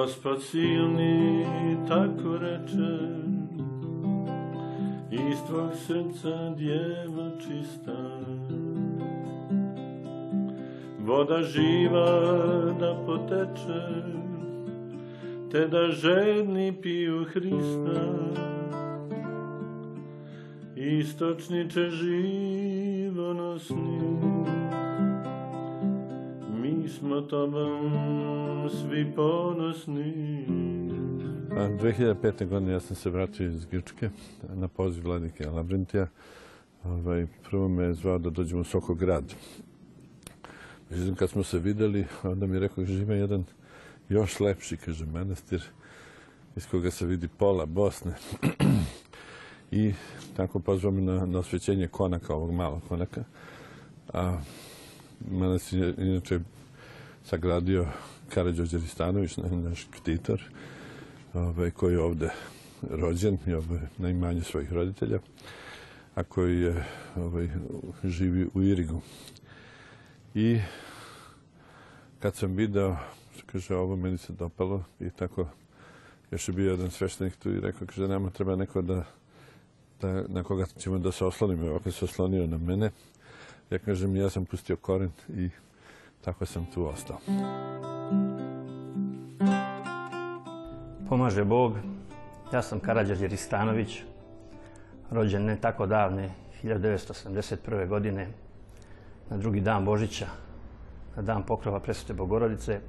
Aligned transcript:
Gospod 0.00 0.42
silni 0.42 1.46
tako 1.88 2.38
reče, 2.38 2.98
iz 5.10 5.38
tvog 5.46 5.70
srca 5.74 6.54
djevo 6.56 7.30
čista. 7.38 8.20
Voda 10.98 11.42
živa 11.42 12.10
da 12.80 13.02
poteče, 13.06 13.82
te 15.50 15.68
da 15.68 15.88
žedni 15.88 16.76
piju 16.82 17.24
Hrista. 17.24 18.00
Istočniče 20.76 21.90
živonosni, 21.90 23.20
mi 26.62 26.88
smo 26.88 27.20
tobom 27.20 28.39
svi 28.70 29.12
ponosni. 29.16 30.46
A 31.50 31.68
2005. 31.68 32.48
godine 32.48 32.72
ja 32.72 32.80
sam 32.80 32.96
se 32.96 33.10
vratio 33.10 33.46
iz 33.46 33.64
Grčke 33.64 34.10
na 34.54 34.68
poziv 34.68 35.04
vladike 35.04 35.48
Labrentija. 35.48 36.06
Ovaj, 36.84 37.26
prvo 37.50 37.68
me 37.68 37.84
je 37.84 37.94
zvao 37.94 38.18
da 38.18 38.30
dođem 38.30 38.60
u 38.60 38.64
Sokograd. 38.64 39.34
Međutim, 40.90 41.14
kad 41.14 41.30
smo 41.30 41.42
se 41.42 41.58
videli, 41.58 42.06
onda 42.22 42.46
mi 42.46 42.56
je 42.56 42.60
rekao, 42.60 42.84
že 42.84 43.02
ima 43.02 43.14
jedan 43.14 43.44
još 44.08 44.40
lepši, 44.40 44.76
kaže, 44.76 45.06
manastir 45.06 45.62
iz 46.56 46.66
koga 46.66 46.90
se 46.90 47.06
vidi 47.06 47.28
pola 47.28 47.66
Bosne. 47.66 48.14
I 49.70 49.92
tako 50.36 50.60
pozvao 50.60 50.92
me 50.92 51.00
na, 51.00 51.26
na 51.26 51.38
osvećenje 51.38 51.88
konaka, 51.88 52.34
ovog 52.34 52.52
malog 52.52 52.82
konaka. 52.88 53.24
A 54.12 54.38
manastir 55.30 55.78
je 55.78 55.94
inače 55.98 56.40
sagradio 57.24 57.86
Karadžođe 58.34 58.78
Ristanović, 58.78 59.36
naš 59.36 59.88
ktitor, 59.90 60.42
ovaj, 61.34 61.70
koji 61.70 61.92
je 61.92 62.00
ovde 62.00 62.30
rođen 62.90 63.38
i 63.46 63.52
ovaj, 63.52 63.80
na 63.98 64.08
imanju 64.08 64.42
svojih 64.42 64.72
roditelja, 64.72 65.18
a 66.14 66.22
koji 66.22 66.74
ovaj, 67.16 67.48
živi 68.04 68.48
u 68.54 68.62
Irigu. 68.62 69.00
I 70.34 70.60
kad 72.18 72.36
sam 72.36 72.56
video, 72.56 72.96
kaže, 73.46 73.76
ovo 73.76 73.96
meni 73.96 74.18
se 74.18 74.32
dopalo 74.32 74.84
i 75.00 75.10
tako, 75.10 75.48
još 76.30 76.48
je 76.48 76.54
bio 76.54 76.70
jedan 76.70 76.90
sveštenik 76.90 77.36
tu 77.36 77.50
i 77.50 77.60
rekao, 77.60 77.86
kaže, 77.86 78.08
nama 78.08 78.30
treba 78.30 78.56
neko 78.56 78.82
da, 78.82 79.04
da, 80.00 80.24
na 80.28 80.42
koga 80.42 80.66
ćemo 80.78 80.98
da 80.98 81.12
se 81.12 81.24
oslonimo. 81.24 81.70
Ovako 81.70 81.90
se 81.90 82.04
oslonio 82.04 82.46
na 82.46 82.58
mene. 82.58 82.90
Ja 83.70 83.78
kažem, 83.78 84.16
ja 84.16 84.30
sam 84.30 84.44
pustio 84.44 84.76
koren 84.76 85.10
i 85.28 85.48
tako 86.20 86.46
sam 86.46 86.66
tu 86.74 86.86
ostao. 86.86 87.20
Pomaže 91.10 91.42
Bog. 91.44 91.74
Ja 92.52 92.62
sam 92.62 92.80
Karadžar 92.80 93.18
Ristanović, 93.18 94.02
rođen 95.10 95.44
ne 95.44 95.56
tako 95.60 95.86
davne, 95.86 96.30
1971. 96.62 97.88
godine, 97.88 98.28
na 99.30 99.36
drugi 99.36 99.60
dan 99.60 99.84
Božića, 99.84 100.26
na 101.16 101.22
dan 101.22 101.42
pokrova 101.42 101.80
Presvete 101.80 102.14
Bogorodice, 102.14 102.80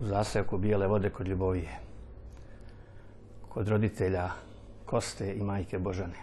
u 0.00 0.04
zasevku 0.04 0.58
Bijele 0.58 0.86
vode 0.86 1.10
kod 1.10 1.28
Ljubovije, 1.28 1.78
kod 3.48 3.68
roditelja 3.68 4.30
Koste 4.84 5.34
i 5.34 5.42
majke 5.42 5.78
Božane. 5.78 6.22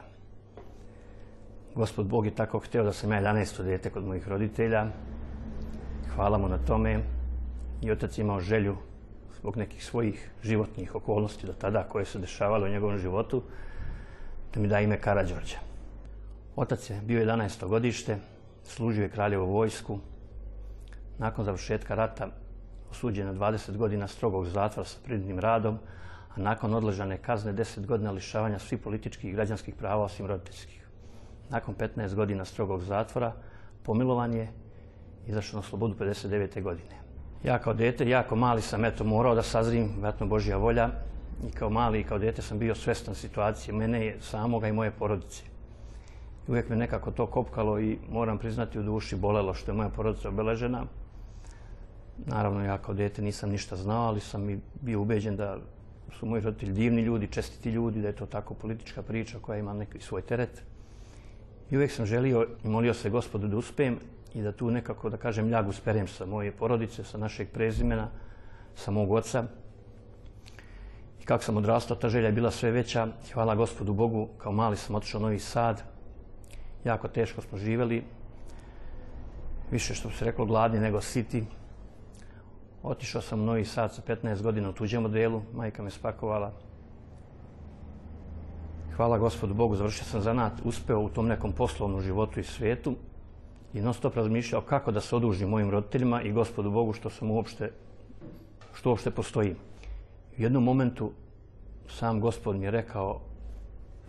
Gospod 1.76 2.08
Bog 2.08 2.26
je 2.26 2.36
tako 2.36 2.60
htio 2.60 2.84
da 2.84 2.94
sam 2.94 3.12
ja 3.12 3.22
11. 3.22 3.64
dete 3.64 3.90
kod 3.90 4.06
mojih 4.06 4.28
roditelja. 4.28 4.88
Hvala 6.16 6.38
mu 6.38 6.48
na 6.48 6.58
tome. 6.58 7.00
I 7.82 7.92
otac 7.92 8.18
imao 8.18 8.40
želju 8.40 8.78
zbog 9.44 9.58
nekih 9.58 9.86
svojih 9.86 10.30
životnih 10.44 10.96
okolnosti 10.96 11.48
do 11.48 11.54
tada 11.54 11.84
koje 11.84 12.06
su 12.06 12.20
dešavale 12.20 12.70
u 12.70 12.72
njegovom 12.72 12.98
životu, 12.98 13.42
da 14.54 14.60
mi 14.60 14.68
da 14.68 14.80
ime 14.80 14.98
Karadžorđa. 15.02 15.58
Otac 16.56 16.90
je 16.90 17.02
bio 17.04 17.26
11. 17.26 17.68
godište, 17.68 18.18
služio 18.64 19.04
je 19.04 19.10
kraljevu 19.10 19.46
vojsku. 19.46 20.00
Nakon 21.18 21.46
završetka 21.46 21.96
rata 21.96 22.30
osuđen 22.92 23.28
na 23.28 23.34
20 23.34 23.78
godina 23.78 24.08
strogog 24.08 24.48
zatvora 24.48 24.88
sa 24.88 24.98
pridnim 25.04 25.40
radom, 25.40 25.80
a 26.36 26.40
nakon 26.40 26.74
odležane 26.74 27.18
kazne 27.18 27.54
10 27.54 27.86
godina 27.86 28.12
lišavanja 28.12 28.60
svih 28.60 28.80
političkih 28.80 29.30
i 29.30 29.34
građanskih 29.34 29.76
prava 29.76 30.04
osim 30.04 30.26
roditeljskih. 30.26 30.88
Nakon 31.50 31.76
15 31.76 32.16
godina 32.16 32.46
strogog 32.46 32.84
zatvora, 32.84 33.34
pomilovan 33.84 34.34
je 34.34 34.52
izašao 35.28 35.60
na 35.60 35.68
slobodu 35.68 35.96
59. 36.00 36.62
godine. 36.62 37.03
Ja 37.44 37.60
kao 37.60 37.74
dete, 37.74 38.10
jako 38.10 38.36
mali 38.36 38.62
sam 38.62 38.86
eto 38.86 39.04
morao 39.04 39.36
da 39.36 39.44
sazrim, 39.44 39.90
vjerojatno 39.94 40.28
Božja 40.28 40.58
volja. 40.58 40.90
I 41.48 41.52
kao 41.52 41.70
mali 41.70 42.00
i 42.00 42.04
kao 42.04 42.20
dete 42.20 42.42
sam 42.42 42.60
bio 42.60 42.76
svestan 42.76 43.16
situacije 43.16 43.74
mene 43.74 44.16
samoga 44.22 44.68
i 44.68 44.72
moje 44.72 44.92
porodice. 44.92 45.44
I 46.48 46.52
uvijek 46.52 46.70
me 46.70 46.76
nekako 46.76 47.12
to 47.12 47.26
kopkalo 47.26 47.80
i 47.80 47.98
moram 48.12 48.38
priznati 48.38 48.80
u 48.80 48.84
duši 48.84 49.16
bolelo 49.16 49.54
što 49.54 49.72
je 49.72 49.76
moja 49.76 49.90
porodica 49.90 50.30
obeležena. 50.30 50.86
Naravno, 52.26 52.66
ja 52.66 52.78
kao 52.78 52.94
dete 52.94 53.22
nisam 53.22 53.50
ništa 53.50 53.76
znao, 53.76 54.08
ali 54.08 54.20
sam 54.20 54.50
i 54.50 54.60
bio 54.82 55.02
ubeđen 55.02 55.36
da 55.36 55.58
su 56.20 56.26
moji 56.26 56.42
roditelji 56.42 56.74
divni 56.74 57.02
ljudi, 57.02 57.28
čestiti 57.28 57.70
ljudi, 57.70 58.02
da 58.02 58.08
je 58.08 58.16
to 58.16 58.26
tako 58.26 58.54
politička 58.54 59.02
priča 59.02 59.40
koja 59.42 59.60
ima 59.60 59.74
neki 59.74 60.00
svoj 60.00 60.22
teret. 60.22 60.64
I 61.72 61.76
uvijek 61.76 61.92
sam 61.92 62.06
želio 62.06 62.48
i 62.64 62.68
molio 62.68 62.94
se 62.94 63.10
gospodu 63.10 63.48
da 63.48 63.58
uspijem 63.58 64.00
i 64.34 64.42
da 64.42 64.52
tu 64.52 64.72
nekako, 64.72 65.10
da 65.10 65.18
kažem, 65.18 65.50
ljagu 65.50 65.72
sperem 65.72 66.08
sa 66.08 66.26
moje 66.26 66.52
porodice, 66.52 67.04
sa 67.04 67.18
našeg 67.18 67.50
prezimena, 67.54 68.08
sa 68.76 68.92
mog 68.92 69.12
oca. 69.12 69.44
I 71.22 71.26
kako 71.26 71.44
sam 71.44 71.58
odrastao, 71.58 71.98
ta 71.98 72.10
želja 72.10 72.28
je 72.28 72.34
bila 72.34 72.52
sve 72.52 72.72
veća. 72.72 73.08
Hvala 73.34 73.56
gospodu 73.56 73.94
Bogu, 73.94 74.28
kao 74.38 74.52
mali 74.52 74.78
sam 74.78 74.96
otišao 74.96 75.20
u 75.20 75.22
Novi 75.22 75.40
Sad. 75.40 75.84
Jako 76.84 77.08
teško 77.08 77.42
smo 77.42 77.58
živjeli. 77.58 78.04
Više 79.72 79.94
što 79.94 80.10
bi 80.10 80.16
se 80.16 80.26
reklo 80.26 80.46
gladni 80.46 80.80
nego 80.80 81.02
siti. 81.02 81.46
Otišao 82.84 83.22
sam 83.22 83.42
u 83.42 83.46
Novi 83.46 83.66
Sad 83.66 83.94
sa 83.94 84.02
15 84.08 84.42
godina 84.42 84.70
u 84.70 84.74
tuđem 84.74 85.02
modelu. 85.02 85.42
Majka 85.54 85.84
me 85.84 85.90
spakovala. 85.90 86.52
Hvala 88.96 89.18
gospodu 89.18 89.54
Bogu, 89.54 89.76
završio 89.76 90.06
sam 90.06 90.22
zanat, 90.22 90.54
uspeo 90.64 91.00
u 91.00 91.10
tom 91.10 91.28
nekom 91.28 91.52
poslovnom 91.52 92.02
životu 92.02 92.40
i 92.40 92.44
svijetu 92.44 92.96
i 93.74 93.82
non 93.82 93.94
stop 93.94 94.16
razmišljao 94.16 94.62
kako 94.62 94.92
da 94.92 95.02
se 95.02 95.16
odužim 95.16 95.50
mojim 95.50 95.70
roditeljima 95.70 96.22
i 96.22 96.32
gospodu 96.32 96.72
Bogu 96.72 96.94
što 96.94 97.10
sam 97.10 97.32
uopšte, 97.32 97.72
što 98.74 98.90
uopšte 98.90 99.12
postoji. 99.12 99.56
U 100.38 100.42
jednom 100.42 100.64
momentu 100.64 101.12
sam 101.90 102.20
gospod 102.20 102.56
mi 102.56 102.66
je 102.66 102.72
rekao, 102.72 103.20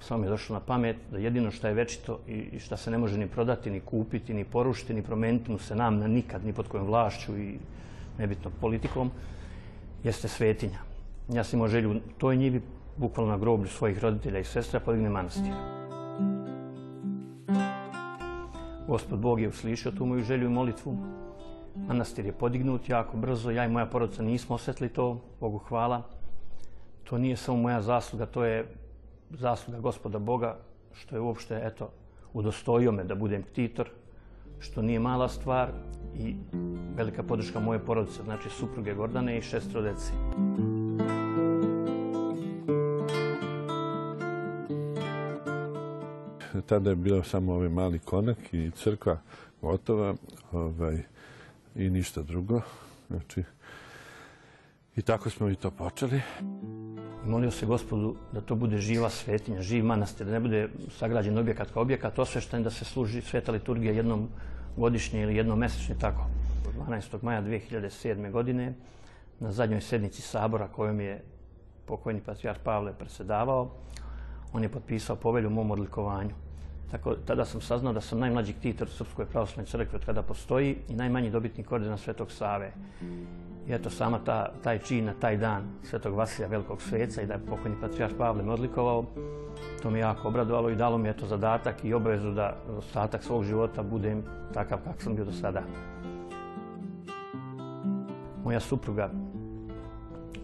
samo 0.00 0.20
mi 0.20 0.26
je 0.26 0.30
došlo 0.30 0.54
na 0.54 0.60
pamet, 0.60 0.97
da 1.10 1.19
jedino 1.19 1.50
što 1.50 1.69
je 1.69 1.74
večito 1.74 2.19
i 2.26 2.58
što 2.58 2.76
se 2.76 2.91
ne 2.91 2.98
može 2.98 3.19
ni 3.19 3.28
prodati, 3.28 3.70
ni 3.70 3.80
kupiti, 3.80 4.34
ni 4.34 4.44
porušiti, 4.44 4.94
ni 4.94 5.03
promeniti 5.03 5.53
mu 5.53 5.58
se 5.58 5.76
nam 5.76 5.98
na 5.98 6.06
nikad, 6.06 6.44
ni 6.44 6.53
pod 6.53 6.69
kojom 6.69 6.86
vlašću 6.86 7.38
i 7.38 7.58
nebitno 8.19 8.50
politikom, 8.60 9.10
jeste 10.04 10.28
svetinja. 10.28 10.78
Ja 11.28 11.44
sam 11.44 11.58
imao 11.58 11.69
želju 11.69 11.91
u 11.91 12.00
toj 12.19 12.36
njivi, 12.36 12.60
bukvalno 12.97 13.32
na 13.32 13.38
groblju 13.38 13.69
svojih 13.69 13.98
roditelja 13.98 14.38
i 14.38 14.44
sestra, 14.44 14.80
podigne 14.80 15.10
manastir. 15.10 15.84
Gospod 18.89 19.19
Bog 19.19 19.41
je 19.41 19.48
uslišao 19.48 19.92
tu 19.92 20.07
moju 20.07 20.22
želju 20.22 20.47
i 20.47 20.53
molitvu. 20.53 20.97
Manastir 21.77 22.27
je 22.27 22.33
podignut 22.33 22.89
jako 22.89 23.16
brzo. 23.16 23.51
Ja 23.51 23.65
i 23.65 23.69
moja 23.69 23.86
porodica 23.86 24.22
nismo 24.22 24.54
osjetili 24.54 24.89
to. 24.89 25.21
Bogu 25.41 25.59
hvala. 25.59 26.03
To 27.04 27.19
nije 27.19 27.36
samo 27.36 27.59
moja 27.59 27.83
zasluga, 27.83 28.27
to 28.27 28.45
je 28.45 28.75
zasluga 29.31 29.81
gospoda 29.81 30.19
Boga 30.19 30.57
što 30.92 31.16
je 31.16 31.21
uopšte, 31.21 31.60
eto, 31.65 31.91
udostojio 32.33 32.92
me 32.92 33.04
da 33.04 33.15
budem 33.15 33.42
ktitor, 33.42 33.91
što 34.59 34.83
nije 34.83 34.98
mala 34.98 35.28
stvar 35.28 35.69
i 36.19 36.37
velika 36.97 37.22
podrška 37.22 37.60
moje 37.60 37.78
porodice, 37.78 38.22
znači 38.22 38.48
supruge 38.48 38.95
Gordane 38.95 39.39
i 39.39 39.42
šestro 39.42 39.83
deci. 39.83 40.13
Tada 46.62 46.91
je 46.91 46.97
bio 46.97 47.22
samo 47.22 47.53
ovaj 47.53 47.68
mali 47.68 47.98
konak 47.98 48.54
i 48.54 48.71
crkva 48.71 49.18
gotova 49.60 50.15
ovaj, 50.53 51.03
i 51.74 51.91
ništa 51.91 52.22
drugo. 52.22 52.60
Znači, 53.09 53.42
I 54.97 55.03
tako 55.03 55.30
smo 55.30 55.48
i 55.51 55.56
to 55.56 55.71
počeli. 55.71 56.21
Molio 57.27 57.51
se 57.51 57.66
gospodu 57.66 58.16
da 58.33 58.41
to 58.41 58.54
bude 58.54 58.78
živa 58.78 59.10
svetinja, 59.10 59.62
živ 59.62 59.84
manastir, 59.84 60.27
da 60.27 60.33
ne 60.33 60.41
bude 60.41 60.68
sagrađen 60.98 61.39
objekat 61.39 61.71
kao 61.71 61.83
objekat, 61.83 62.18
osvešten 62.18 62.62
da 62.62 62.71
se 62.71 62.84
služi 62.84 63.22
sveta 63.22 63.53
liturgija 63.53 63.92
jednom 63.92 64.28
godišnje 64.77 65.22
ili 65.22 65.36
jednom 65.36 65.59
mesečno 65.59 65.95
tako. 66.01 66.27
12. 66.89 67.22
maja 67.22 67.42
2007. 67.42 68.30
godine 68.30 68.74
na 69.41 69.53
zadnjoj 69.53 69.80
sednici 69.80 70.22
sabora 70.22 70.68
kojom 70.68 71.01
je 71.01 71.22
pokojni 71.86 72.21
patrijar 72.21 72.59
Pavle 72.65 72.92
presedavao, 72.92 73.71
on 74.53 74.62
je 74.62 74.68
potpisao 74.68 75.16
povelju 75.16 75.48
u 75.48 75.53
mom 75.53 75.71
odlikovanju. 75.71 76.43
Tako, 76.91 77.15
tada 77.15 77.45
sam 77.45 77.60
saznao 77.60 77.92
da 77.92 78.01
sam 78.01 78.19
najmlađi 78.19 78.53
ktitor 78.53 78.89
Srpskoj 78.89 79.27
pravoslavnoj 79.27 79.66
crkvi 79.66 79.97
od 79.97 80.04
kada 80.04 80.22
postoji 80.22 80.77
i 80.89 80.95
najmanji 80.95 81.31
dobitnik 81.31 81.72
ordena 81.72 81.97
Svetog 81.97 82.31
Save. 82.31 82.72
I 83.69 83.72
eto, 83.72 83.91
sama 83.91 84.19
ta, 84.25 84.53
taj 84.63 84.78
čin 84.78 85.04
na 85.04 85.15
taj 85.21 85.36
dan 85.36 85.63
Svetog 85.83 86.15
Vasilja 86.15 86.48
Velikog 86.48 86.83
sveca 86.83 87.22
i 87.22 87.27
da 87.27 87.34
je 87.34 87.47
pokojni 87.47 87.81
patrijarh 87.81 88.15
Pavle 88.19 88.42
me 88.42 88.53
odlikovao, 88.53 89.04
to 89.83 89.91
me 89.91 89.98
jako 89.98 90.28
obradovalo 90.28 90.71
i 90.71 90.77
dalo 90.77 90.98
mi 90.98 91.09
eto 91.09 91.27
zadatak 91.27 91.84
i 91.84 91.95
obavezu 91.95 92.31
da 92.31 92.57
ostatak 92.78 93.22
svog 93.22 93.45
života 93.45 93.83
budem 93.83 94.22
takav 94.54 94.78
kak 94.84 95.03
sam 95.03 95.15
bio 95.15 95.25
do 95.25 95.33
sada. 95.33 95.63
Moja 98.45 98.60
supruga 98.60 99.10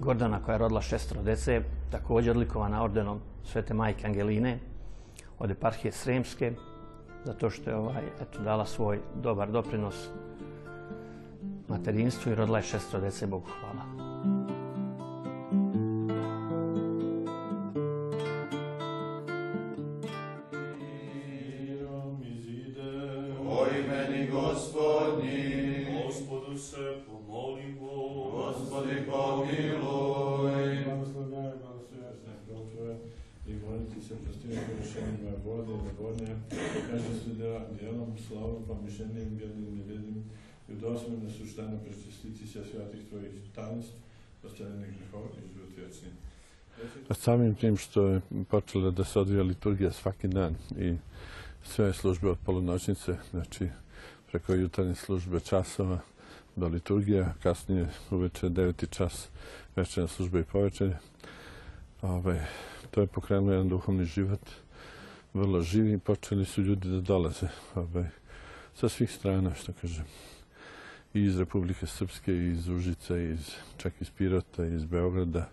Gordana 0.00 0.42
koja 0.44 0.54
je 0.54 0.58
rodila 0.58 0.82
šestero 0.82 1.22
dece, 1.22 1.62
također 1.90 2.30
odlikovana 2.30 2.84
ordenom 2.84 3.20
Svete 3.44 3.74
majke 3.74 4.06
Angeline 4.06 4.58
od 5.40 5.50
eparhije 5.50 5.92
Sremske, 5.92 6.52
zato 7.24 7.50
što 7.50 7.70
je 7.70 7.76
ovaj, 7.76 8.02
eto, 8.20 8.42
dala 8.42 8.66
svoj 8.66 9.00
dobar 9.22 9.50
doprinos 9.50 10.08
materinstvu 11.68 12.32
i 12.32 12.34
rodila 12.34 12.58
je 12.58 12.64
šestero 12.64 13.02
dece, 13.02 13.26
Bogu 13.26 13.46
hvala. 13.60 13.89
I 35.90 36.02
nevodnje, 36.02 36.36
kaže 36.90 37.20
se 37.24 37.30
da 37.38 37.66
djelom, 37.80 38.08
slavom, 38.28 38.62
pomišljenjem, 38.66 39.36
bjednim, 39.36 39.78
nevjednim, 39.78 40.24
i 40.68 40.72
u 40.72 40.76
dosmene 40.76 41.30
suštane 41.30 41.78
prečistiti 41.84 42.46
se 42.46 42.64
svятih 42.64 43.00
tvojih 43.08 43.30
tajnstv, 43.54 43.94
ostavljenih 44.46 44.88
grehova 44.98 45.28
i 45.28 45.54
život 45.54 45.68
vječni. 45.76 46.08
Samim 47.10 47.54
tim 47.54 47.76
što 47.76 48.06
je 48.06 48.20
počela 48.48 48.90
da 48.90 49.04
se 49.04 49.18
odvija 49.18 49.42
liturgija 49.42 49.92
svaki 49.92 50.28
dan 50.28 50.54
i 50.78 50.96
sve 51.64 51.92
službe 51.92 52.30
od 52.30 52.38
polunoćnice, 52.44 53.16
znači 53.30 53.68
preko 54.30 54.54
jutarnje 54.54 54.94
službe 54.94 55.40
časova 55.40 55.98
do 56.56 56.68
liturgija, 56.68 57.34
kasnije 57.42 57.88
uveče 58.10 58.46
9. 58.46 58.90
čas 58.90 59.28
večerna 59.76 60.08
služba 60.08 60.38
i 60.38 60.44
povečer. 60.44 60.96
Ovaj, 62.02 62.40
to 62.90 63.00
je 63.00 63.06
pokrenulo 63.06 63.52
jedan 63.52 63.68
duhovni 63.68 64.04
život, 64.04 64.40
vrlo 65.34 65.62
živi 65.62 65.92
i 65.92 65.98
počeli 65.98 66.44
su 66.44 66.62
ljudi 66.62 66.88
da 66.88 67.00
dolaze 67.00 67.48
ovaj, 67.74 68.06
sa 68.74 68.88
svih 68.88 69.10
strana, 69.10 69.54
što 69.54 69.72
kažem. 69.72 70.04
I 71.14 71.22
iz 71.22 71.38
Republike 71.38 71.86
Srpske, 71.86 72.32
i 72.32 72.50
iz 72.50 72.68
Užica, 72.68 73.18
iz, 73.18 73.50
čak 73.76 73.92
iz 74.00 74.10
Pirota, 74.10 74.64
iz 74.64 74.84
Beograda, 74.84 75.48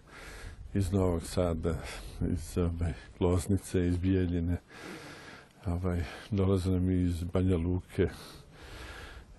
iz 0.74 0.92
Novog 0.92 1.24
Sada, 1.24 1.76
iz 2.34 2.58
ovaj, 2.58 2.94
Loznice, 3.20 3.88
iz 3.88 3.98
Bijeljine. 3.98 4.58
Ovaj, 5.66 6.04
dolaze 6.32 6.72
nam 6.72 6.90
i 6.90 7.04
iz 7.04 7.24
Banja 7.24 7.58
Luke. 7.58 8.10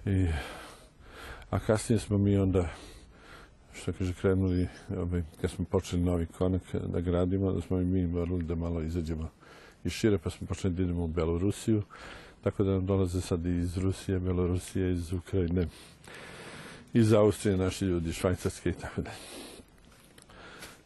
I, 0.07 0.27
a 1.51 1.59
kasnije 1.59 1.99
smo 1.99 2.19
mi 2.19 2.37
onda 2.37 2.69
što 3.73 3.93
kaže, 3.93 4.15
krenuli, 4.15 4.69
ovaj, 4.97 5.23
kad 5.41 5.51
smo 5.51 5.65
počeli 5.65 6.03
novi 6.03 6.27
konak 6.27 6.63
da 6.87 7.01
gradimo, 7.01 7.53
da 7.53 7.61
smo 7.61 7.81
i 7.81 7.85
mi 7.85 8.07
morali 8.07 8.43
da 8.43 8.55
malo 8.55 8.83
izađemo 8.83 9.38
iz 9.85 9.93
šire, 9.93 10.19
pa 10.19 10.31
smo 10.31 10.47
počeli 10.47 10.75
da 10.75 10.83
idemo 10.83 11.05
u 11.05 11.09
Belorusiju, 11.09 11.83
tako 12.43 12.65
da 12.65 12.71
nam 12.71 12.87
dolaze 12.87 13.21
sad 13.21 13.47
i 13.47 13.59
iz 13.59 13.79
Rusije, 13.79 14.19
Belorusije, 14.19 14.93
iz 14.93 15.13
Ukrajine, 15.13 15.67
iz 16.93 17.13
Austrije 17.13 17.57
naši 17.57 17.85
ljudi, 17.85 18.13
Švajcarske 18.13 18.71
i 18.71 18.73
tako 18.73 19.03
da. 19.03 19.11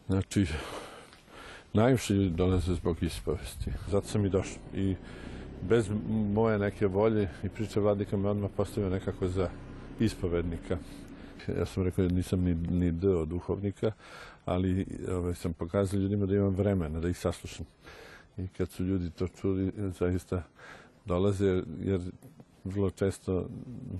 Znači, 0.07 0.47
najviše 1.73 2.13
ljudi 2.13 2.29
dolaze 2.29 2.73
zbog 2.73 3.03
ispovesti. 3.03 3.71
Zato 3.89 4.07
sam 4.07 4.25
i 4.25 4.29
došao. 4.29 4.61
I 4.73 4.95
bez 5.61 5.89
moje 6.09 6.59
neke 6.59 6.87
volje 6.87 7.29
i 7.43 7.49
priče 7.49 7.79
vladika 7.79 8.17
me 8.17 8.29
odmah 8.29 8.51
postavio 8.57 8.89
nekako 8.89 9.27
za 9.27 9.49
ispovednika. 9.99 10.77
Ja 11.57 11.65
sam 11.65 11.83
rekao 11.83 12.07
da 12.07 12.15
nisam 12.15 12.41
ni, 12.41 12.53
ni 12.53 12.91
D 12.91 13.07
od 13.07 13.27
duhovnika, 13.27 13.91
ali 14.45 14.85
ovaj, 15.11 15.35
sam 15.35 15.53
pokazao 15.53 15.99
ljudima 15.99 16.25
da 16.25 16.35
imam 16.35 16.55
vremena, 16.55 16.99
da 16.99 17.09
ih 17.09 17.17
saslušam. 17.17 17.65
I 18.37 18.47
kad 18.47 18.69
su 18.69 18.83
ljudi 18.83 19.09
to 19.09 19.27
čuli, 19.27 19.71
zaista 19.99 20.43
dolaze, 21.05 21.63
jer 21.79 22.01
vrlo 22.63 22.89
često 22.89 23.49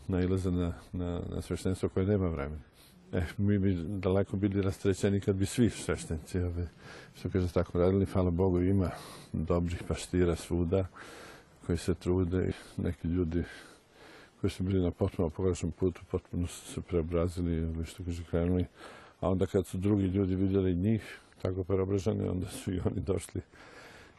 nailaze 0.08 0.52
na, 0.52 0.74
na, 0.94 1.22
na 1.36 1.42
sveštenstvo 1.42 1.90
koje 1.90 2.06
nema 2.06 2.28
vremena. 2.28 2.62
E, 3.14 3.24
mi 3.38 3.60
bi 3.60 3.78
daleko 3.88 4.38
bili 4.38 4.62
rastrećeni 4.62 5.22
kad 5.22 5.36
bi 5.36 5.46
svi 5.46 5.70
sveštenici, 5.70 6.40
ovaj, 6.40 6.66
što 7.16 7.30
kaže, 7.30 7.54
tako 7.54 7.80
radili. 7.80 8.06
Hvala 8.06 8.32
Bogu, 8.32 8.62
ima 8.62 8.90
dobrih 9.34 9.84
paštira 9.88 10.36
svuda 10.36 10.88
koji 11.66 11.78
se 11.78 11.94
trude 11.94 12.52
neki 12.78 13.08
ljudi 13.08 13.44
koji 14.42 14.52
su 14.52 14.64
bili 14.64 14.82
na 14.82 14.92
potpuno 14.92 15.30
pogrešnom 15.30 15.72
putu, 15.72 16.02
potpuno 16.12 16.48
su 16.48 16.74
se 16.74 16.82
preobrazili, 16.82 17.54
ili 17.54 17.86
što 17.86 18.04
kaže, 18.04 18.24
krenuli. 18.24 18.66
A 19.20 19.30
onda 19.30 19.46
kad 19.46 19.66
su 19.66 19.78
drugi 19.78 20.04
ljudi 20.04 20.36
vidjeli 20.36 20.76
njih 20.76 21.20
tako 21.42 21.64
preobraženi, 21.64 22.28
onda 22.28 22.48
su 22.48 22.74
i 22.74 22.80
oni 22.86 23.02
došli. 23.02 23.42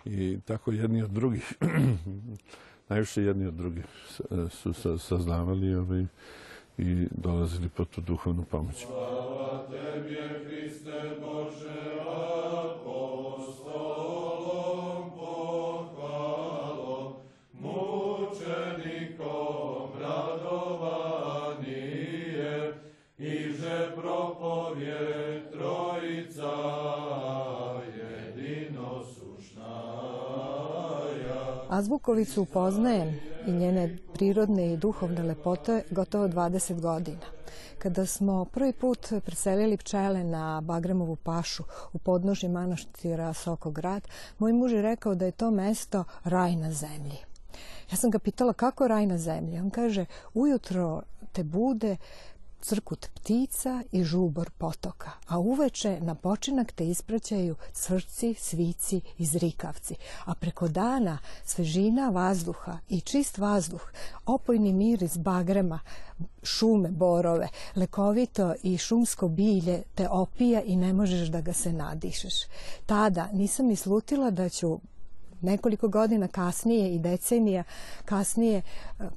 I 0.04 0.38
tako 0.44 0.72
jedni 0.72 1.02
od 1.02 1.10
drugih, 1.10 1.52
najviše 2.88 3.22
jedni 3.22 3.46
od 3.46 3.54
drugih 3.54 3.84
su 4.50 4.72
sa- 4.72 4.98
saznavali 4.98 5.74
ovaj, 5.74 6.06
i 6.78 7.08
dolazili 7.10 7.68
po 7.68 7.84
tu 7.84 8.00
duhovnu 8.00 8.44
pomoć. 8.44 8.86
Hriste 10.46 11.16
Bože, 11.20 11.93
Azbukovicu 31.74 32.44
poznajem 32.44 33.20
i 33.46 33.52
njene 33.52 33.98
prirodne 34.12 34.72
i 34.72 34.76
duhovne 34.76 35.22
lepote 35.22 35.82
gotovo 35.90 36.28
20 36.28 36.80
godina. 36.80 37.26
Kada 37.78 38.06
smo 38.06 38.44
prvi 38.44 38.72
put 38.72 39.12
preselili 39.24 39.76
pčele 39.76 40.24
na 40.24 40.60
Bagremovu 40.60 41.16
pašu 41.16 41.62
u 41.92 41.98
podnožje 41.98 42.48
manaštira 42.48 43.32
Sokograd, 43.32 44.08
moj 44.38 44.52
muž 44.52 44.72
je 44.72 44.82
rekao 44.82 45.14
da 45.14 45.24
je 45.24 45.30
to 45.30 45.50
mesto 45.50 46.04
raj 46.24 46.56
na 46.56 46.72
zemlji. 46.72 47.18
Ja 47.90 47.96
sam 47.96 48.10
ga 48.10 48.18
pitala 48.18 48.52
kako 48.52 48.88
raj 48.88 49.06
na 49.06 49.18
zemlji. 49.18 49.58
On 49.60 49.70
kaže, 49.70 50.06
ujutro 50.34 51.02
te 51.32 51.44
bude 51.44 51.96
crkut 52.64 53.08
ptica 53.14 53.82
i 53.92 54.04
žubor 54.04 54.50
potoka, 54.50 55.10
a 55.26 55.38
uveče 55.38 56.00
na 56.00 56.14
počinak 56.14 56.72
te 56.72 56.88
ispraćaju 56.88 57.56
cvrci, 57.72 58.34
svici 58.38 59.00
i 59.18 59.26
zrikavci, 59.26 59.94
a 60.24 60.34
preko 60.34 60.68
dana 60.68 61.18
svežina 61.44 62.08
vazduha 62.08 62.78
i 62.88 63.00
čist 63.00 63.38
vazduh, 63.38 63.92
opojni 64.26 64.72
miris 64.72 65.16
bagrema, 65.16 65.80
šume, 66.42 66.88
borove, 66.88 67.48
lekovito 67.76 68.54
i 68.62 68.78
šumsko 68.78 69.28
bilje 69.28 69.82
te 69.94 70.08
opija 70.08 70.62
i 70.62 70.76
ne 70.76 70.92
možeš 70.92 71.28
da 71.28 71.40
ga 71.40 71.52
se 71.52 71.72
nadišeš. 71.72 72.34
Tada 72.86 73.28
nisam 73.32 73.66
ni 73.66 73.76
slutila 73.76 74.30
da 74.30 74.48
ću 74.48 74.78
nekoliko 75.44 75.88
godina 75.88 76.28
kasnije 76.28 76.94
i 76.94 76.98
decenija 76.98 77.64
kasnije 78.04 78.58
e, 78.58 78.62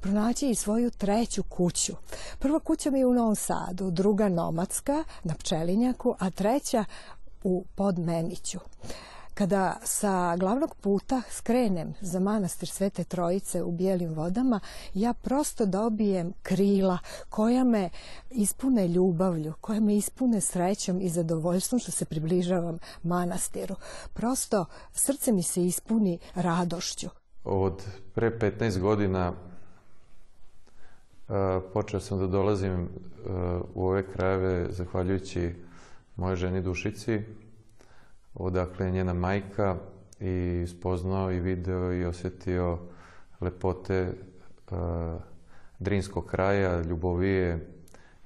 pronaći 0.01 0.50
i 0.50 0.55
svoju 0.55 0.89
treću 0.91 1.43
kuću. 1.43 1.93
Prva 2.39 2.60
kuća 2.60 2.91
mi 2.91 3.00
je 3.00 3.05
u 3.05 3.13
Novom 3.13 3.36
Sadu, 3.36 3.91
druga 3.91 4.29
nomadska 4.29 5.03
na 5.24 5.34
Pčelinjaku, 5.34 6.15
a 6.19 6.29
treća 6.29 6.86
u 7.43 7.65
Podmeniću. 7.75 8.60
Kada 9.38 9.77
sa 9.84 10.36
glavnog 10.36 10.75
puta 10.75 11.22
skrenem 11.29 11.94
za 12.01 12.20
manastir 12.20 12.70
Svete 12.70 13.03
Trojice 13.03 13.63
u 13.63 13.72
Bijelim 13.72 14.13
vodama, 14.13 14.60
ja 14.94 15.13
prosto 15.13 15.65
dobijem 15.65 16.34
krila 16.44 16.98
koja 17.29 17.63
me 17.63 17.89
ispune 18.29 18.88
ljubavlju, 18.88 19.53
koja 19.62 19.79
me 19.79 19.96
ispune 19.96 20.41
srećom 20.41 21.01
i 21.01 21.10
zadovoljstvom 21.10 21.79
što 21.79 21.91
se 21.91 22.06
približavam 22.06 22.77
manastiru. 23.03 23.75
Prosto 24.13 24.65
srce 24.91 25.32
mi 25.32 25.44
se 25.44 25.65
ispuni 25.65 26.20
radošću. 26.36 27.08
Od 27.44 27.84
pre 28.15 28.39
15 28.39 28.79
godina 28.79 29.34
e, 31.29 31.34
počeo 31.74 32.00
sam 32.00 32.20
da 32.20 32.27
dolazim 32.27 32.82
e, 32.82 32.88
u 33.74 33.88
ove 33.88 34.12
krajeve 34.12 34.67
zahvaljujući 34.70 35.56
moje 36.15 36.36
ženi 36.36 36.62
Dušici, 36.62 37.22
odakle 38.39 38.86
je 38.86 38.91
njena 38.91 39.13
majka 39.13 39.75
i 40.20 40.65
spoznao 40.67 41.32
i 41.32 41.39
video 41.39 41.94
i 41.94 42.06
osjetio 42.06 42.77
lepote 43.41 44.13
Drinskog 45.79 46.25
kraja, 46.25 46.82
Ljubovije 46.82 47.67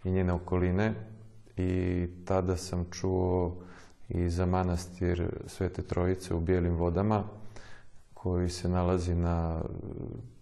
i 0.03 0.12
njene 0.12 0.34
okoline. 0.34 0.94
I 1.58 2.08
tada 2.25 2.58
sam 2.58 2.86
čuo 2.91 3.58
i 4.10 4.30
za 4.30 4.46
manastir 4.46 5.30
Svete 5.48 5.82
Trojice 5.82 6.34
u 6.34 6.39
Bijelim 6.39 6.75
vodama, 6.75 7.24
koji 8.13 8.50
se 8.50 8.70
nalazi 8.70 9.15
na 9.15 9.62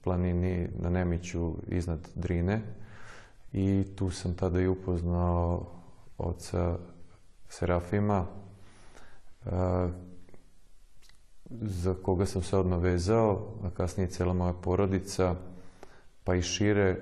planini 0.04 0.68
na 0.80 0.90
Nemiću 0.90 1.54
iznad 1.68 2.10
Drine. 2.16 2.62
I 3.54 3.86
tu 3.96 4.10
sam 4.10 4.34
tada 4.34 4.62
i 4.62 4.68
upoznao 4.68 5.66
oca 6.18 6.78
Serafima, 7.50 8.26
za 11.52 11.94
koga 12.04 12.26
sam 12.26 12.44
se 12.44 12.58
odmah 12.58 12.80
vezao, 12.82 13.48
a 13.64 13.70
kasnije 13.70 14.08
cijela 14.10 14.34
moja 14.34 14.54
porodica, 14.54 15.36
pa 16.24 16.36
i 16.36 16.42
šire 16.42 16.98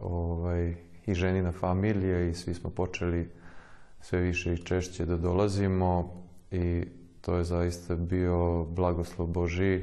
ovaj, 0.00 0.74
i 1.06 1.14
ženina 1.14 1.52
familija 1.52 2.20
i 2.28 2.34
svi 2.34 2.54
smo 2.54 2.70
počeli 2.70 3.30
sve 4.00 4.20
više 4.20 4.52
i 4.52 4.64
češće 4.64 5.06
da 5.06 5.16
dolazimo 5.16 6.22
i 6.50 6.84
to 7.20 7.36
je 7.36 7.44
zaista 7.44 7.96
bio 7.96 8.64
blagoslov 8.64 9.26
Boži 9.26 9.82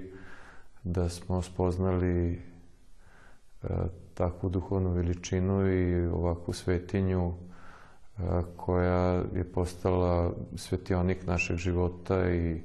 da 0.83 1.09
smo 1.09 1.41
spoznali 1.41 2.31
e, 2.31 3.67
takvu 4.13 4.49
duhovnu 4.49 4.91
veličinu 4.91 5.73
i 5.73 6.05
ovakvu 6.07 6.53
svetinju 6.53 7.33
koja 8.57 9.23
je 9.35 9.43
postala 9.53 10.33
svetionik 10.55 11.27
našeg 11.27 11.57
života 11.57 12.29
i 12.29 12.61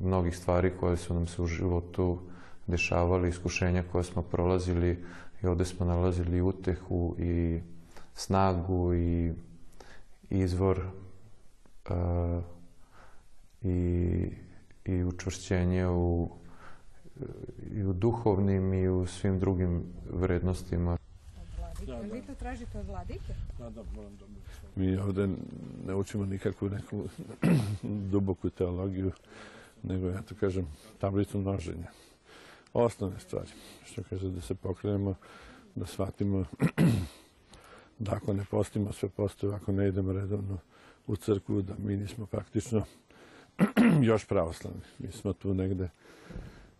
mnogih 0.00 0.36
stvari 0.36 0.72
koje 0.80 0.96
su 0.96 1.14
nam 1.14 1.26
se 1.26 1.42
u 1.42 1.46
životu 1.46 2.18
dešavali, 2.66 3.28
iskušenja 3.28 3.84
koje 3.92 4.04
smo 4.04 4.22
prolazili 4.22 5.04
i 5.42 5.46
ovdje 5.46 5.66
smo 5.66 5.86
nalazili 5.86 6.42
utehu 6.42 7.14
i 7.18 7.60
snagu 8.14 8.94
i 8.94 9.32
izvor 10.30 10.80
i, 13.62 14.28
i 14.84 15.04
učvršćenje 15.04 15.88
u, 15.88 16.30
i 17.72 17.84
u 17.84 17.92
duhovnim 17.92 18.74
i 18.74 18.88
u 18.88 19.06
svim 19.06 19.38
drugim 19.38 19.82
vrednostima. 20.10 20.98
Vi 21.86 22.22
to 22.22 22.34
tražite 22.34 22.78
od 22.78 22.86
vladike? 22.86 23.34
Da, 23.58 23.70
da, 23.70 23.82
moram 23.96 24.18
Mi 24.76 24.96
ovdje 24.96 25.28
ne 25.86 25.94
učimo 25.94 26.26
nikakvu 26.26 26.68
neku 26.68 27.04
duboku 28.12 28.50
teologiju, 28.50 29.12
nego 29.82 30.08
ja 30.08 30.22
to 30.22 30.34
kažem 30.34 30.66
tablicu 30.98 31.38
množenja. 31.38 31.86
Osnovne 32.72 33.20
stvari, 33.20 33.48
što 33.84 34.02
kaže 34.10 34.28
da 34.28 34.40
se 34.40 34.54
pokrenemo, 34.54 35.14
da 35.74 35.86
shvatimo 35.86 36.44
da 37.98 38.12
ako 38.12 38.32
ne 38.32 38.44
postimo 38.50 38.92
sve 38.92 39.08
postoje, 39.08 39.54
ako 39.54 39.72
ne 39.72 39.88
idemo 39.88 40.12
redovno 40.12 40.58
u 41.06 41.16
crkvu, 41.16 41.62
da 41.62 41.74
mi 41.78 41.96
nismo 41.96 42.26
praktično 42.26 42.84
još 44.10 44.24
pravoslavni. 44.26 44.80
Mi 44.98 45.12
smo 45.12 45.32
tu 45.32 45.54
negde, 45.54 45.88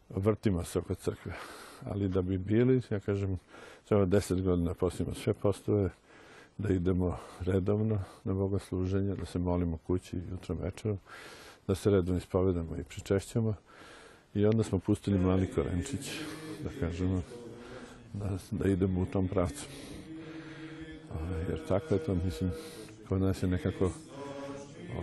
vrtimo 0.09 0.64
se 0.64 0.78
oko 0.78 0.94
crkve. 0.94 1.32
Ali 1.84 2.08
da 2.08 2.22
bi 2.22 2.38
bili, 2.38 2.82
ja 2.90 3.00
kažem, 3.00 3.38
samo 3.88 4.06
deset 4.06 4.42
godina 4.42 4.74
postimo 4.74 5.14
sve 5.14 5.34
postoje, 5.34 5.90
da 6.58 6.72
idemo 6.72 7.18
redovno 7.40 7.98
na 8.24 8.34
bogosluženje, 8.34 9.14
da 9.14 9.26
se 9.26 9.38
molimo 9.38 9.76
kući 9.76 10.16
jutro 10.30 10.54
večerom, 10.54 10.98
da 11.66 11.74
se 11.74 11.90
redovno 11.90 12.18
ispovedamo 12.18 12.76
i 12.76 12.84
pričešćamo. 12.84 13.54
I 14.34 14.46
onda 14.46 14.62
smo 14.62 14.78
pustili 14.78 15.18
mladi 15.18 15.46
Korenčić, 15.46 16.10
da 16.64 16.70
kažemo, 16.80 17.22
da, 18.12 18.38
da 18.50 18.68
idemo 18.68 19.00
u 19.00 19.06
tom 19.06 19.28
pravcu. 19.28 19.66
Jer 21.48 21.66
tako 21.68 21.94
je 21.94 22.04
to, 22.04 22.14
mislim, 22.14 22.50
kod 23.08 23.20
nas 23.20 23.42
je 23.42 23.48
nekako 23.48 23.90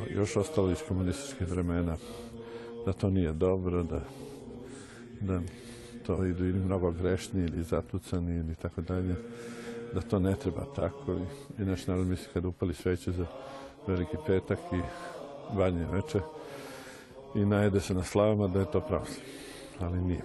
još 0.10 0.36
ostalo 0.36 0.72
iz 0.72 0.78
komunističkih 0.88 1.48
vremena, 1.48 1.98
da 2.86 2.94
to 2.94 3.10
nije 3.10 3.34
dobro, 3.34 3.84
da, 3.84 4.02
da 5.22 5.42
to 6.10 6.26
idu 6.26 6.46
ili 6.46 6.60
mnogo 6.60 6.92
grešni 6.92 7.44
ili 7.44 7.64
zatucani 7.64 8.36
ili 8.36 8.56
tako 8.56 8.82
dalje, 8.82 9.16
da 9.94 10.02
to 10.02 10.20
ne 10.20 10.36
treba 10.36 10.66
tako. 10.76 11.14
I, 11.14 11.62
i 11.62 11.66
naš 11.66 11.88
narod 11.88 12.08
misli 12.08 12.28
kada 12.34 12.48
upali 12.48 12.74
sveće 12.74 13.12
za 13.12 13.26
veliki 13.88 14.18
petak 14.28 14.60
i 14.74 14.82
banje 15.56 15.86
veče 15.92 16.20
i 17.36 17.46
najede 17.46 17.80
se 17.80 17.94
na 17.94 18.04
slavama 18.04 18.48
da 18.48 18.60
je 18.60 18.72
to 18.72 18.80
pravoslavno, 18.80 19.24
ali 19.80 20.02
nije. 20.02 20.22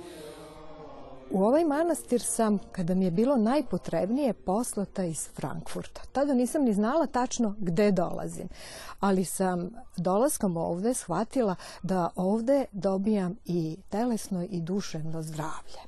U 1.31 1.45
ovaj 1.45 1.65
manastir 1.65 2.23
sam, 2.23 2.59
kada 2.73 2.95
mi 2.95 3.05
je 3.05 3.11
bilo 3.11 3.37
najpotrebnije, 3.37 4.33
poslata 4.33 5.05
iz 5.05 5.29
Frankfurta. 5.29 6.03
Tada 6.13 6.35
nisam 6.35 6.63
ni 6.63 6.73
znala 6.73 7.07
tačno 7.07 7.55
gde 7.59 7.93
dolazim, 7.93 8.49
ali 9.01 9.25
sam 9.25 9.71
dolaskom 9.97 10.57
ovde 10.57 10.95
shvatila 10.95 11.55
da 11.83 12.11
ovde 12.17 12.65
dobijam 12.73 13.37
i 13.45 13.77
telesno 13.89 14.47
i 14.51 14.61
duševno 14.61 15.23
zdravlje. 15.23 15.81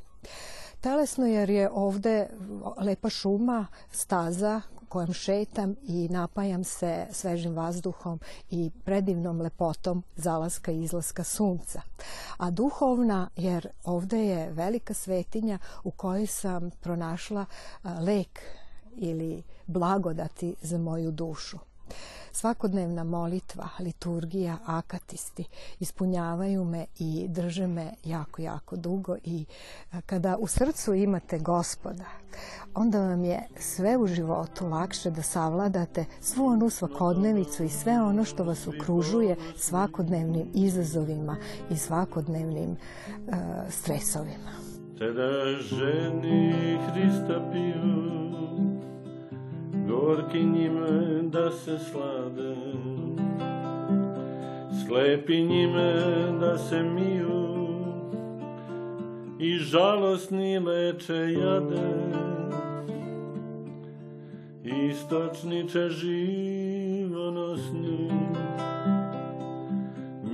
Telesno 0.81 1.26
jer 1.26 1.50
je 1.50 1.71
ovde 1.73 2.28
lepa 2.78 3.11
šuma, 3.11 3.66
staza 3.90 4.61
kojem 4.97 5.12
šetam 5.12 5.76
i 5.83 6.09
napajam 6.09 6.65
se 6.65 7.07
svežim 7.12 7.55
vazduhom 7.55 8.21
i 8.50 8.71
predivnom 8.85 9.41
lepotom 9.41 10.03
zalaska 10.17 10.73
i 10.73 10.83
izlaska 10.83 11.25
sunca. 11.25 11.81
A 12.37 12.50
duhovna, 12.50 13.29
jer 13.37 13.69
ovde 13.85 14.26
je 14.26 14.50
velika 14.53 14.95
svetinja 14.95 15.59
u 15.85 15.91
kojoj 15.91 16.26
sam 16.26 16.71
pronašla 16.71 17.45
lek 18.00 18.41
ili 18.97 19.43
blagodati 19.67 20.55
za 20.62 20.79
moju 20.79 21.11
dušu. 21.11 21.59
Svakodnevna 22.37 23.05
molitva, 23.05 23.69
liturgija, 23.81 24.57
akatisti 24.66 25.45
ispunjavaju 25.81 26.64
me 26.64 26.87
i 26.99 27.26
drže 27.28 27.66
me 27.66 27.93
jako, 28.05 28.43
jako 28.43 28.76
dugo 28.76 29.16
i 29.25 29.45
kada 30.07 30.37
u 30.37 30.47
srcu 30.47 30.95
imate 30.95 31.38
gospoda, 31.38 32.05
onda 32.75 33.00
vam 33.00 33.25
je 33.25 33.47
sve 33.59 33.97
u 33.97 34.07
životu 34.07 34.66
lakše 34.66 35.11
da 35.11 35.23
savladate 35.23 36.05
svu 36.21 36.47
onu 36.47 36.71
svakodnevicu 36.71 37.64
i 37.64 37.69
sve 37.69 38.02
ono 38.02 38.25
što 38.25 38.45
vas 38.45 38.66
okružuje 38.66 39.37
svakodnevnim 39.57 40.50
izazovima 40.55 41.37
i 41.71 41.76
svakodnevnim 41.76 42.71
uh, 42.71 43.35
stresovima. 43.71 44.52
Tada 44.99 45.61
ženi 45.61 46.78
Hrista 46.87 47.50
piju 47.52 48.26
gorki 49.97 50.45
njime 50.45 51.23
da 51.23 51.50
se 51.50 51.79
slade, 51.79 52.57
slepi 54.87 55.43
njime 55.43 55.93
da 56.41 56.59
se 56.59 56.83
miju 56.83 57.57
i 59.38 59.57
žalosni 59.57 60.59
leče 60.59 61.33
jade, 61.41 61.93
istočniče 64.65 65.88
živonosni, 65.88 67.31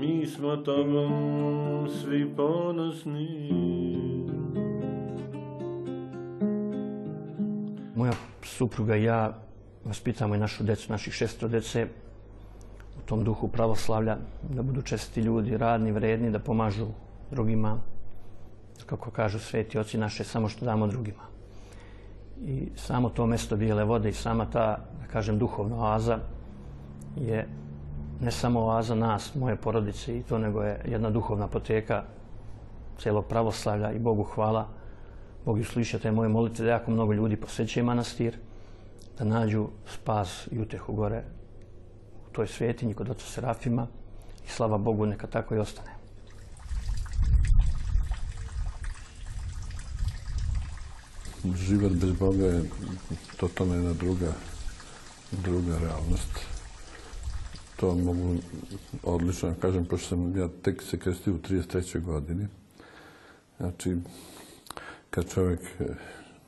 mi 0.01 0.27
smo 0.27 0.57
tobom 0.57 1.89
svi 1.89 2.35
ponosni. 2.37 3.53
Moja 7.95 8.13
supruga 8.43 8.97
i 8.97 9.05
ja 9.05 9.43
vaspitamo 9.85 10.35
i 10.35 10.39
našu 10.39 10.65
decu, 10.65 10.93
naših 10.93 11.15
šestro 11.15 11.49
dece 11.49 11.87
u 12.99 13.07
tom 13.09 13.25
duhu 13.25 13.49
pravoslavlja, 13.49 14.17
da 14.43 14.63
budu 14.63 14.83
česti 14.83 15.21
ljudi, 15.21 15.57
radni, 15.57 15.93
vredni, 15.93 16.31
da 16.31 16.39
pomažu 16.39 16.87
drugima, 17.31 17.79
kako 18.87 19.11
kažu 19.11 19.39
sveti 19.39 19.79
oci 19.79 19.99
naše, 19.99 20.25
samo 20.25 20.49
što 20.49 20.65
damo 20.65 20.87
drugima. 20.87 21.23
I 22.45 22.69
samo 22.77 23.09
to 23.09 23.27
mesto 23.27 23.57
bijele 23.57 23.85
vode 23.85 24.09
i 24.09 24.13
sama 24.13 24.47
ta, 24.47 24.79
da 25.01 25.07
kažem, 25.13 25.39
duhovna 25.39 25.77
oaza 25.77 26.19
je 27.17 27.47
ne 28.21 28.31
samo 28.31 28.61
oaza 28.61 28.95
nas, 28.95 29.35
moje 29.35 29.57
porodice 29.57 30.19
i 30.19 30.23
to, 30.23 30.39
nego 30.39 30.63
je 30.63 30.81
jedna 30.85 31.11
duhovna 31.11 31.49
poteka 31.49 32.05
celog 32.99 33.27
pravoslavlja 33.27 33.93
i 33.93 33.99
Bogu 33.99 34.23
hvala. 34.23 34.69
Bog 35.45 35.59
ju 35.59 35.65
sliša 35.65 35.99
te 35.99 36.13
moje 36.13 36.29
molite 36.29 36.63
da 36.63 36.71
jako 36.71 36.91
mnogo 36.91 37.13
ljudi 37.13 37.37
posećaju 37.37 37.87
manastir, 37.87 38.39
da 39.19 39.25
nađu 39.25 39.69
spas 39.87 40.49
i 40.51 40.61
utehu 40.61 40.95
gore 40.95 41.25
u 42.29 42.33
toj 42.33 42.47
svetinji 42.47 42.95
kod 42.95 43.11
oca 43.11 43.27
Serafima 43.27 43.87
i 44.47 44.49
slava 44.49 44.79
Bogu 44.79 45.07
neka 45.07 45.27
tako 45.27 45.55
i 45.55 45.59
ostane. 45.59 45.91
Život 51.55 51.93
bez 51.93 52.13
Boga 52.13 52.47
je 52.47 52.63
totalno 53.37 53.75
jedna 53.75 53.93
druga, 53.93 54.33
druga 55.31 55.79
realnost. 55.79 56.39
To 57.77 57.95
mogu 57.95 58.37
odlično 59.03 59.55
kažem, 59.61 59.85
pošto 59.85 60.09
sam 60.09 60.37
ja 60.37 60.49
tek 60.63 60.83
se 60.83 60.99
krestio 60.99 61.35
u 61.35 61.39
33. 61.39 62.01
godini. 62.01 62.47
Znači, 63.57 63.97
kad 65.11 65.33
čovjek 65.33 65.61
e, 65.81 65.85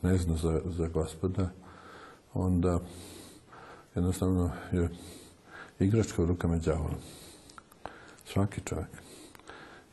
ne 0.03 0.17
zna 0.17 0.37
za, 0.37 0.61
za 0.65 0.89
gospoda, 0.89 1.51
onda 2.35 2.81
jednostavno 3.95 4.51
je 4.73 4.89
igračka 5.79 6.23
u 6.23 6.27
rukama 6.27 6.59
đavola. 6.59 6.99
Svaki 8.25 8.61
čovjek. 8.65 8.89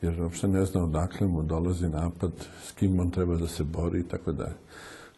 Jer 0.02 0.22
uopšte 0.22 0.48
ne 0.48 0.64
zna 0.64 0.84
odakle 0.84 1.26
mu 1.26 1.42
dolazi 1.42 1.88
napad, 1.88 2.32
s 2.64 2.72
kim 2.72 3.00
on 3.00 3.10
treba 3.10 3.36
da 3.36 3.48
se 3.48 3.64
bori 3.64 4.00
i 4.00 4.08
tako 4.08 4.32
dalje. 4.32 4.56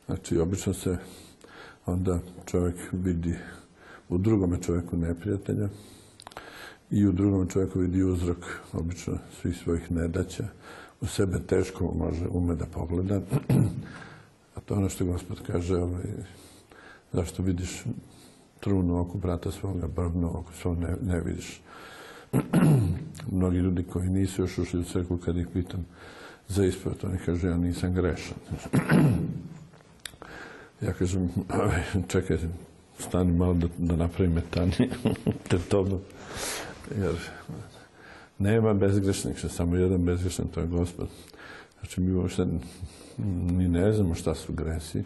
Znači, 0.06 0.38
obično 0.38 0.74
se 0.74 0.96
onda 1.86 2.18
čovjek 2.46 2.76
vidi 2.92 3.38
u 4.08 4.18
drugome 4.18 4.62
čovjeku 4.62 4.96
neprijatelja 4.96 5.68
i 6.90 7.06
u 7.06 7.12
drugom 7.12 7.48
čovjeku 7.48 7.78
vidi 7.78 8.02
uzrok 8.02 8.38
obično 8.72 9.18
svih 9.40 9.56
svojih 9.56 9.92
nedaća. 9.92 10.44
U 11.00 11.06
sebe 11.06 11.38
teško 11.46 11.94
može 11.98 12.28
ume 12.28 12.54
da 12.54 12.66
pogleda. 12.66 13.20
A 14.54 14.60
to 14.60 14.74
ono 14.74 14.88
što 14.88 15.04
gospod 15.04 15.40
kaže, 15.46 15.76
ovaj, 15.76 16.04
zašto 17.14 17.42
vidiš 17.42 17.84
trunu 18.60 19.00
oko 19.00 19.18
brata 19.18 19.50
svoga, 19.50 19.86
brvno 19.86 20.28
oko 20.28 20.52
svog 20.52 20.78
ne, 20.78 20.96
ne 21.02 21.20
vidiš. 21.20 21.60
Mnogi 23.32 23.58
ljudi 23.58 23.82
koji 23.82 24.08
nisu 24.08 24.42
još 24.42 24.58
ušli 24.58 24.80
u 24.80 24.84
crkvu, 24.84 25.18
kad 25.18 25.36
ih 25.36 25.46
pitam 25.52 25.86
za 26.48 26.64
ispovjet, 26.64 27.04
oni 27.04 27.18
kažu, 27.18 27.48
ja 27.48 27.56
nisam 27.56 27.94
grešan. 27.94 28.36
ja 30.86 30.92
kažem, 30.92 31.30
čekaj, 32.08 32.38
stani 32.98 33.32
malo 33.32 33.54
da, 33.54 33.68
da 33.78 33.96
napravim 33.96 34.32
metanije 34.32 34.90
te 35.48 35.58
tobom. 35.70 36.00
Jer 36.98 37.14
nema 38.38 38.74
bezgrešnih, 38.74 39.36
što 39.36 39.48
samo 39.48 39.76
jedan 39.76 40.04
bezgrešan, 40.04 40.46
to 40.46 40.60
je 40.60 40.66
gospod. 40.66 41.08
Znači, 41.80 42.00
mi 42.00 42.12
uopšte 42.12 42.46
ni 43.18 43.68
ne 43.68 43.92
znamo 43.92 44.14
šta 44.14 44.34
su 44.34 44.52
gresi, 44.52 45.04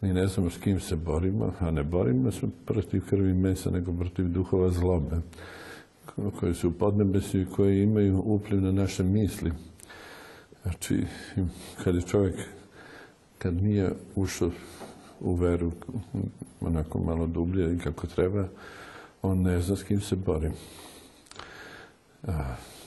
ni 0.00 0.12
ne 0.12 0.26
znamo 0.26 0.50
s 0.50 0.58
kim 0.58 0.80
se 0.80 0.96
borimo, 0.96 1.52
a 1.60 1.70
ne 1.70 1.82
borimo 1.82 2.30
se 2.30 2.46
protiv 2.66 3.02
krvi 3.08 3.34
mesa, 3.34 3.70
nego 3.70 3.92
protiv 3.92 4.28
duhova 4.28 4.70
zlobe, 4.70 5.16
koji 6.40 6.54
su 6.54 6.68
u 6.68 6.72
podnebesi 6.72 7.40
i 7.40 7.46
koji 7.46 7.82
imaju 7.82 8.22
upliv 8.24 8.62
na 8.62 8.72
naše 8.72 9.02
misli. 9.02 9.52
Znači, 10.62 11.04
kad 11.84 11.94
je 11.94 12.02
čovjek, 12.02 12.34
kad 13.38 13.62
nije 13.62 13.92
ušao 14.14 14.50
u 15.20 15.34
veru 15.34 15.72
onako 16.60 16.98
malo 16.98 17.26
dublje 17.26 17.74
i 17.74 17.78
kako 17.78 18.06
treba, 18.06 18.48
on 19.22 19.42
ne 19.42 19.60
zna 19.60 19.76
s 19.76 19.82
kim 19.82 20.00
se 20.00 20.16
bori. 20.16 20.50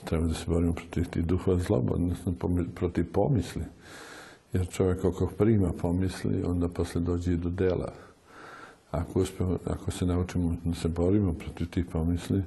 Treba 0.05 0.27
da 0.27 0.34
se 0.34 0.46
borimo 0.48 0.74
protiv 0.74 1.05
tih 1.10 1.25
duhova 1.25 1.58
zloba, 1.58 1.93
odnosno 1.93 2.34
protiv 2.75 3.12
pomisli. 3.12 3.63
Jer 4.54 4.68
čovjek 4.68 5.06
ako 5.06 5.28
prima 5.38 5.72
pomisli, 5.82 6.44
onda 6.44 6.68
posle 6.68 7.02
dođe 7.02 7.34
i 7.34 7.38
do 7.38 7.50
dela. 7.50 7.94
Ako, 8.92 9.22
uspemo, 9.22 9.58
ako 9.66 9.92
se 9.92 10.06
naučimo 10.06 10.56
da 10.64 10.76
se 10.76 10.88
borimo 10.88 11.34
protiv 11.34 11.70
tih 11.70 11.86
pomisli, 11.86 12.44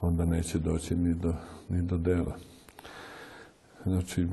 onda 0.00 0.24
neće 0.24 0.58
doći 0.58 0.96
ni 0.96 1.14
do, 1.14 1.34
ni 1.68 1.82
do 1.82 1.98
dela. 1.98 2.36
Znači, 3.84 4.26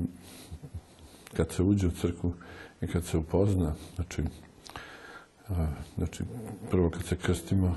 kad 1.36 1.52
se 1.52 1.62
uđe 1.62 1.86
u 1.86 1.90
crkvu 1.90 2.32
i 2.80 2.86
kad 2.86 3.04
se 3.04 3.18
upozna, 3.18 3.74
znači, 3.94 4.22
a, 5.48 5.66
znači 5.96 6.24
prvo 6.70 6.90
kad 6.90 7.04
se 7.04 7.16
krstimo, 7.16 7.76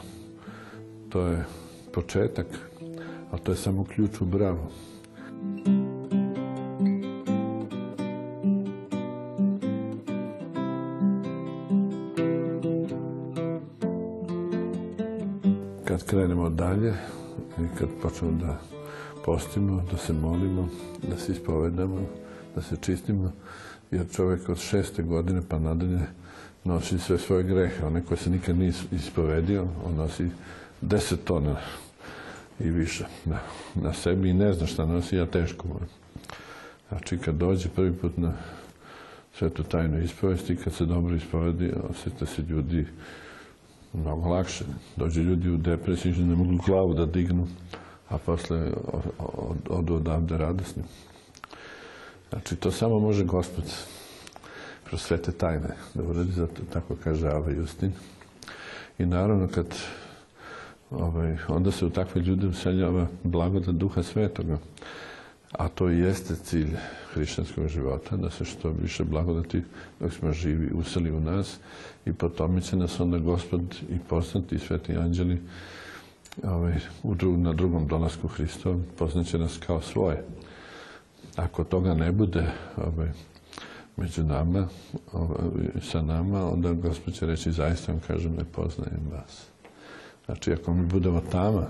to 1.10 1.28
je 1.28 1.46
početak, 1.94 2.48
ali 3.32 3.42
to 3.42 3.52
je 3.52 3.58
samo 3.58 3.86
ključ 3.86 4.22
u 4.22 4.26
bravu. 4.26 4.70
Krenemo 16.14 16.50
dalje 16.50 16.94
i 17.60 17.78
kad 17.78 17.90
počnemo 18.02 18.38
da 18.38 18.58
postimo, 19.26 19.86
da 19.92 19.98
se 19.98 20.14
molimo, 20.14 20.70
da 21.10 21.18
se 21.18 21.32
ispovedamo, 21.32 22.02
da 22.56 22.62
se 22.62 22.78
čistimo, 22.82 23.32
jer 23.92 24.06
čovjek 24.16 24.50
od 24.50 24.58
šeste 24.58 25.04
godine 25.04 25.42
pa 25.50 25.60
nadalje 25.60 26.00
nosi 26.64 27.00
sve 27.00 27.18
svoje 27.18 27.44
grehe. 27.44 27.86
One 27.86 28.02
koje 28.06 28.18
se 28.18 28.30
nikad 28.30 28.58
nije 28.58 28.74
ispovedio, 28.92 29.68
on 29.86 29.96
nosi 29.96 30.28
deset 30.82 31.24
tona 31.24 31.56
i 32.60 32.70
više 32.70 33.06
na, 33.26 33.40
na 33.76 33.94
sebi 33.94 34.30
i 34.30 34.34
ne 34.34 34.54
zna 34.54 34.68
šta 34.68 34.86
nosi, 34.86 35.16
ja 35.16 35.26
teško 35.26 35.68
moram. 35.68 35.90
Znači, 36.90 37.18
kad 37.18 37.36
dođe 37.36 37.70
prvi 37.70 37.94
put 37.94 38.18
na 38.18 38.34
svetu 39.38 39.64
tajnu 39.64 40.02
ispovesti, 40.02 40.56
kad 40.56 40.74
se 40.74 40.86
dobro 40.86 41.16
ispovedi, 41.16 41.74
osjeta 41.90 42.26
se 42.26 42.42
ljudi 42.42 42.86
mnogo 43.94 44.30
lakše. 44.30 44.66
Dođe 44.96 45.22
ljudi 45.22 45.50
u 45.50 45.58
depresiju, 45.58 46.16
ne 46.26 46.36
mogu 46.36 46.64
glavu 46.66 46.94
da 46.94 47.06
dignu, 47.06 47.48
a 48.10 48.18
posle 48.18 48.72
odu 49.70 49.96
odavde 49.96 50.38
radosni. 50.38 50.84
Znači, 52.30 52.56
to 52.56 52.72
samo 52.72 53.00
može 53.00 53.26
gospod 53.26 53.64
kroz 54.84 55.02
svete 55.02 55.32
tajne 55.32 55.76
da 55.94 56.04
uradi, 56.04 56.32
zato 56.32 56.62
tako 56.74 56.96
kaže 57.04 57.28
Ava 57.28 57.52
Justin. 57.52 57.92
I 58.98 59.06
naravno, 59.06 59.48
kad 59.48 59.66
ovaj, 60.92 61.38
onda 61.48 61.72
se 61.72 61.86
u 61.86 61.90
takve 61.90 62.22
ljude 62.22 62.48
useljava 62.48 63.08
blagodat 63.24 63.76
duha 63.76 64.04
svetoga. 64.04 64.58
A 65.54 65.68
to 65.68 65.90
jeste 65.90 66.36
cilj 66.36 66.78
hrišćanskog 67.14 67.68
života, 67.68 68.18
da 68.18 68.30
se 68.30 68.46
što 68.46 68.70
više 68.70 69.04
blagodati 69.04 69.64
dok 70.00 70.14
smo 70.14 70.32
živi 70.32 70.72
useli 70.74 71.12
u 71.12 71.20
nas 71.20 71.58
i 72.06 72.14
po 72.14 72.30
tome 72.30 72.62
će 72.62 72.76
nas 72.76 73.00
onda 73.00 73.18
gospod 73.18 73.62
i 73.90 74.00
poznati 74.10 74.60
sveti 74.60 74.98
anđeli 74.98 75.42
ovaj, 76.44 76.74
u 77.04 77.16
na 77.38 77.54
drugom 77.54 77.88
dolasku 77.88 78.28
Hristovom 78.28 78.84
poznaće 78.98 79.38
nas 79.38 79.58
kao 79.68 79.82
svoje. 79.82 80.24
Ako 81.36 81.64
toga 81.64 81.94
ne 81.94 82.12
bude 82.12 82.52
ovaj, 82.78 83.10
među 83.98 84.24
nama, 84.24 84.68
ovaj, 85.12 85.50
sa 85.82 86.02
nama, 86.02 86.52
onda 86.52 86.74
gospod 86.74 87.14
će 87.14 87.26
reći 87.26 87.52
zaista 87.52 87.92
vam 87.92 88.02
kažem 88.08 88.36
ne 88.38 88.44
poznajem 88.44 89.08
vas. 89.12 89.46
Znači, 90.26 90.54
ako 90.54 90.74
mi 90.74 90.86
budemo 90.86 91.22
tama, 91.32 91.68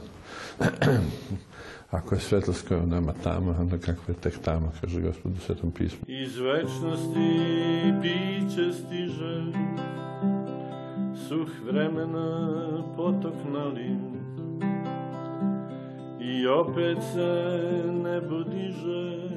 ako 1.93 2.15
je 2.15 2.21
svetlost 2.21 2.67
koja 2.67 2.85
nama 2.85 3.13
tama, 3.23 3.55
onda 3.59 3.77
kakva 3.77 4.03
je 4.07 4.13
tek 4.13 4.39
tama, 4.39 4.67
kaže 4.81 5.01
gospod 5.01 5.31
u 5.31 5.39
Svetom 5.39 5.71
pismu. 5.71 5.99
Iz 6.07 6.37
večnosti 6.37 7.29
biće 8.01 8.73
stiže, 8.73 9.43
suh 11.27 11.49
vremena 11.65 12.49
potoknali, 12.95 13.95
i 16.21 16.47
opet 16.47 16.97
se 17.13 17.71
ne 18.03 18.21
budiže, 18.21 19.29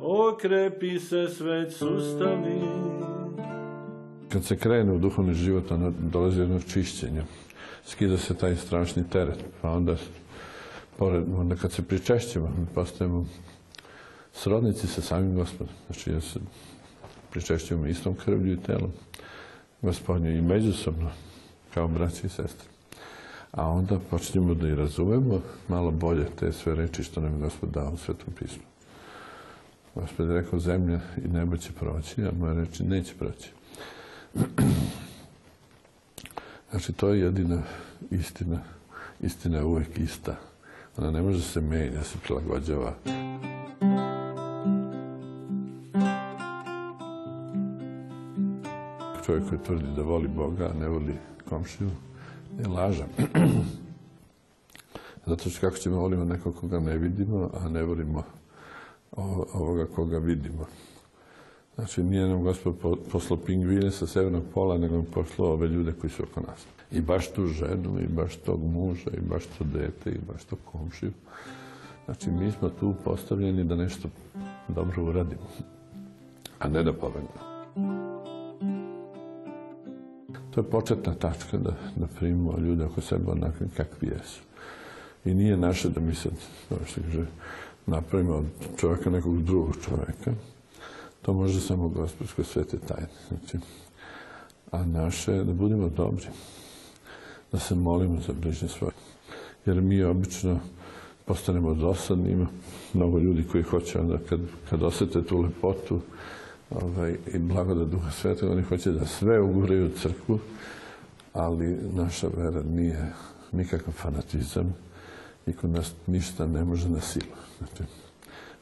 okrepi 0.00 0.98
se 0.98 1.28
sveć 1.28 1.72
sustavi, 1.72 2.60
kad 4.28 4.44
se 4.44 4.56
krene 4.56 4.92
u 4.92 4.98
duhovni 4.98 5.34
život, 5.34 5.70
onda 5.70 5.90
dolazi 6.00 6.40
jedno 6.40 6.60
čišćenje. 6.60 7.22
Skida 7.84 8.16
se 8.16 8.34
taj 8.34 8.56
strašni 8.56 9.08
teret. 9.10 9.44
Pa 9.62 9.70
onda, 9.70 9.96
onda 10.98 11.56
kad 11.56 11.72
se 11.72 11.82
pričešćemo, 11.82 12.52
mi 12.58 12.66
postajemo 12.74 13.26
srodnici 14.32 14.86
sa 14.86 15.00
samim 15.00 15.34
gospodom. 15.34 15.74
Znači, 15.86 16.10
ja 16.10 16.20
se 16.20 16.40
pričešćujemo 17.30 17.86
istom 17.86 18.14
krvlju 18.14 18.52
i 18.52 18.62
telom 18.62 18.92
gospodnje 19.82 20.38
i 20.38 20.42
međusobno, 20.42 21.10
kao 21.74 21.88
braći 21.88 22.26
i 22.26 22.30
sestre. 22.30 22.68
A 23.50 23.68
onda 23.68 23.98
počnemo 24.10 24.54
da 24.54 24.68
i 24.68 24.74
razumemo 24.74 25.40
malo 25.68 25.90
bolje 25.90 26.26
te 26.38 26.52
sve 26.52 26.74
reči 26.74 27.02
što 27.02 27.20
nam 27.20 27.32
je 27.32 27.40
gospod 27.40 27.70
dao 27.70 27.92
u 27.92 27.96
Svetom 27.96 28.34
pismu. 28.38 28.62
Gospod 29.94 30.28
je 30.28 30.34
rekao, 30.34 30.58
zemlja 30.58 31.00
i 31.24 31.28
nebo 31.28 31.56
će 31.56 31.72
proći, 31.72 32.22
a 32.22 32.30
moje 32.38 32.54
reči 32.54 32.84
neće 32.84 33.14
proći. 33.14 33.50
Znači, 36.70 36.92
to 36.92 37.08
je 37.08 37.20
jedina 37.20 37.62
istina. 38.10 38.58
Istina 39.20 39.58
je 39.58 39.64
uvek 39.64 39.98
ista. 39.98 40.36
Ona 40.96 41.10
ne 41.10 41.22
može 41.22 41.42
se 41.42 41.60
menja, 41.60 42.02
se 42.02 42.18
prilagođava. 42.24 42.94
Čovjek 49.26 49.48
koji 49.48 49.60
tvrdi 49.66 49.86
da 49.96 50.02
voli 50.02 50.28
Boga, 50.28 50.64
a 50.64 50.80
ne 50.80 50.88
voli 50.88 51.14
komšiju, 51.48 51.90
je 52.58 52.68
lažan. 52.68 53.08
Zato 55.26 55.50
što 55.50 55.60
kako 55.60 55.76
ćemo 55.76 55.96
volimo 55.96 56.24
nekog 56.24 56.56
koga 56.56 56.80
ne 56.80 56.98
vidimo, 56.98 57.50
a 57.64 57.68
ne 57.68 57.82
volimo 57.82 58.22
ovoga 59.52 59.86
koga 59.86 60.18
vidimo. 60.18 60.66
Znači, 61.74 62.02
nije 62.02 62.28
nam 62.28 62.42
gospod 62.42 62.74
poslao 63.12 63.40
pingvine 63.40 63.90
sa 63.90 64.06
severnog 64.06 64.42
pola, 64.54 64.78
nego 64.78 64.96
nam 64.96 65.06
poslao 65.14 65.52
ove 65.52 65.68
ljude 65.68 65.92
koji 65.92 66.10
su 66.10 66.22
oko 66.22 66.40
nas. 66.40 66.66
I 66.90 67.00
baš 67.00 67.32
tu 67.32 67.46
ženu, 67.46 68.00
i 68.00 68.06
baš 68.06 68.36
tog 68.36 68.64
muža, 68.64 69.10
i 69.10 69.20
baš 69.20 69.44
to 69.58 69.64
dete, 69.64 70.10
i 70.10 70.18
baš 70.32 70.44
to 70.44 70.56
komšiju. 70.56 71.12
Znači, 72.04 72.30
mi 72.30 72.50
smo 72.50 72.68
tu 72.68 72.94
postavljeni 73.04 73.64
da 73.64 73.76
nešto 73.76 74.08
dobro 74.68 75.04
uradimo. 75.04 75.48
a 76.58 76.68
ne 76.68 76.82
da 76.82 76.92
pobegne. 76.92 77.28
To 80.50 80.60
je 80.60 80.70
početna 80.70 81.14
tačka 81.14 81.56
da, 81.56 81.74
da 81.96 82.06
primimo 82.06 82.58
ljude 82.58 82.84
oko 82.84 83.00
sebe 83.00 83.30
onakvi 83.30 83.68
kakvi 83.76 84.08
jesu. 84.08 84.42
I 85.24 85.34
nije 85.34 85.56
naše 85.56 85.88
da 85.88 86.00
mi 86.00 86.14
sad, 86.14 86.32
što 86.86 87.00
kaže, 87.00 87.26
napravimo 87.86 88.34
od 88.34 88.44
čovjeka 88.76 89.10
nekog 89.10 89.42
drugog 89.42 89.76
čovjeka. 89.84 90.32
To 91.22 91.32
može 91.32 91.60
samo 91.60 91.88
gospodsko 91.88 92.44
svete 92.44 92.78
tajne. 92.78 93.08
Znači, 93.28 93.58
a 94.70 94.84
naše 94.84 95.32
je 95.32 95.44
da 95.44 95.52
budemo 95.52 95.88
dobri. 95.88 96.26
Da 97.52 97.58
se 97.58 97.74
molimo 97.74 98.20
za 98.26 98.32
bližnje 98.32 98.68
svoje. 98.68 98.92
Jer 99.66 99.80
mi 99.80 100.02
obično 100.02 100.60
postanemo 101.24 101.74
dosadni. 101.74 102.30
Ima 102.30 102.46
mnogo 102.94 103.18
ljudi 103.18 103.44
koji 103.52 103.62
hoće 103.62 104.00
onda 104.00 104.18
kad, 104.28 104.40
kad 104.70 104.82
osjete 104.82 105.22
tu 105.22 105.40
lepotu 105.40 106.00
ovaj, 106.70 107.16
i 107.34 107.38
blagodat 107.38 107.88
Duha 107.88 108.10
Svetog, 108.10 108.50
oni 108.50 108.62
hoće 108.62 108.90
da 108.90 109.06
sve 109.06 109.40
uguraju 109.40 109.86
u 109.86 109.98
crkvu, 109.98 110.38
ali 111.32 111.78
naša 111.92 112.28
vera 112.36 112.62
nije 112.62 113.12
nikakav 113.52 113.92
fanatizam 113.94 114.74
i 115.46 115.52
kod 115.52 115.70
nas 115.70 115.92
ništa 116.06 116.46
ne 116.46 116.64
može 116.64 116.88
na 116.88 117.00
silu. 117.00 117.36
Znači, 117.58 117.82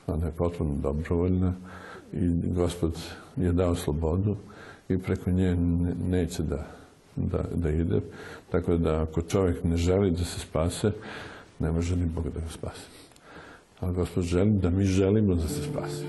ona 0.06 0.26
je 0.26 0.32
potpuno 0.32 0.74
dobrovoljna 0.74 1.54
i 2.12 2.28
Gospod 2.54 2.98
je 3.36 3.52
dao 3.52 3.74
slobodu 3.74 4.36
i 4.88 4.98
preko 4.98 5.30
nje 5.30 5.56
neće 6.08 6.42
da, 6.42 6.66
da, 7.16 7.44
da 7.54 7.70
ide. 7.70 8.00
Tako 8.50 8.76
da 8.76 9.02
ako 9.02 9.22
čovjek 9.22 9.64
ne 9.64 9.76
želi 9.76 10.10
da 10.10 10.24
se 10.24 10.40
spase, 10.40 10.92
ne 11.58 11.72
može 11.72 11.96
ni 11.96 12.06
Bog 12.06 12.24
da 12.24 12.40
ga 12.40 12.48
spase. 12.48 12.86
Ali 13.80 13.94
Gospod 13.94 14.24
želi 14.24 14.50
da 14.50 14.70
mi 14.70 14.84
želimo 14.84 15.34
da 15.34 15.48
se 15.48 15.62
spase. 15.62 16.04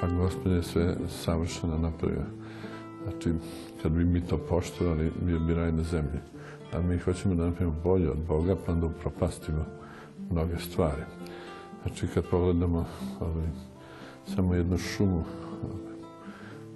Pa 0.00 0.06
Gospod 0.06 0.52
je 0.52 0.62
sve 0.62 0.96
savršeno 1.08 1.78
napravio. 1.78 2.24
Znači, 3.02 3.32
kad 3.82 3.92
bi 3.92 4.04
mi 4.04 4.20
to 4.20 4.38
poštovali, 4.38 5.12
bio 5.20 5.72
na 5.72 5.82
zemlji. 5.82 6.20
A 6.72 6.80
mi 6.80 6.98
hoćemo 6.98 7.34
da 7.34 7.44
napravimo 7.44 7.76
bolje 7.84 8.10
od 8.10 8.18
Boga, 8.18 8.56
pa 8.66 8.72
onda 8.72 8.86
upropastimo 8.86 9.64
mnoge 10.30 10.56
stvari. 10.58 11.02
Znači, 11.82 12.06
kad 12.14 12.24
pogledamo 12.30 12.86
ovaj, 13.20 13.48
samo 14.34 14.54
jednu 14.54 14.78
šumu, 14.78 15.24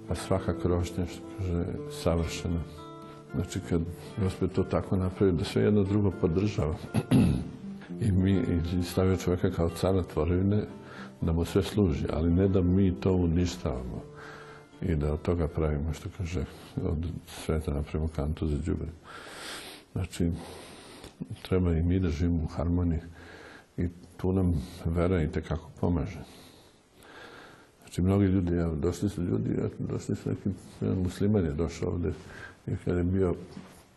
pa 0.07 0.15
svaka 0.15 0.59
krošnja, 0.59 1.05
što 1.05 1.21
kaže, 1.37 1.65
savršena. 2.03 2.59
Znači, 3.35 3.59
kad 3.69 3.81
Gospod 4.23 4.51
to 4.51 4.63
tako 4.63 4.95
napravi, 4.95 5.31
da 5.31 5.43
sve 5.43 5.63
jedno 5.63 5.83
drugo 5.83 6.11
podržava. 6.21 6.75
I 8.01 8.11
mi 8.11 8.31
i 8.79 8.83
stavio 8.83 9.17
čovjeka 9.17 9.51
kao 9.51 9.69
cara 9.69 10.03
tvorevine, 10.03 10.63
da 11.21 11.33
mu 11.33 11.45
sve 11.45 11.63
služi, 11.63 12.05
ali 12.13 12.33
ne 12.33 12.47
da 12.47 12.61
mi 12.61 12.95
to 12.99 13.13
uništavamo 13.13 14.01
i 14.81 14.95
da 14.95 15.13
od 15.13 15.21
toga 15.21 15.47
pravimo, 15.47 15.93
što 15.93 16.09
kaže, 16.17 16.45
od 16.83 17.05
sveta 17.27 17.73
napravimo 17.73 18.09
kantu 18.15 18.47
za 18.47 18.57
džubre. 18.57 18.87
Znači, 19.93 20.31
treba 21.41 21.73
i 21.77 21.83
mi 21.83 21.99
da 21.99 22.09
živimo 22.09 22.43
u 22.43 22.47
harmoniji 22.47 22.99
i 23.77 23.89
tu 24.17 24.33
nam 24.33 24.61
vera 24.85 25.23
i 25.23 25.31
tekako 25.31 25.69
pomaže. 25.79 26.19
Znači, 27.79 28.01
mnogi 28.01 28.25
ljudi, 28.25 28.51
došli 28.75 29.09
su 29.09 29.23
ljudi, 29.23 29.49
došli 29.79 30.15
su 30.15 30.29
neki, 30.29 30.49
jedan 30.81 30.97
musliman 30.97 31.45
je 31.45 31.51
došao 31.51 31.89
ovdje 31.89 32.13
i 32.67 32.71
kad 32.85 32.97
je 32.97 33.03
bio 33.03 33.35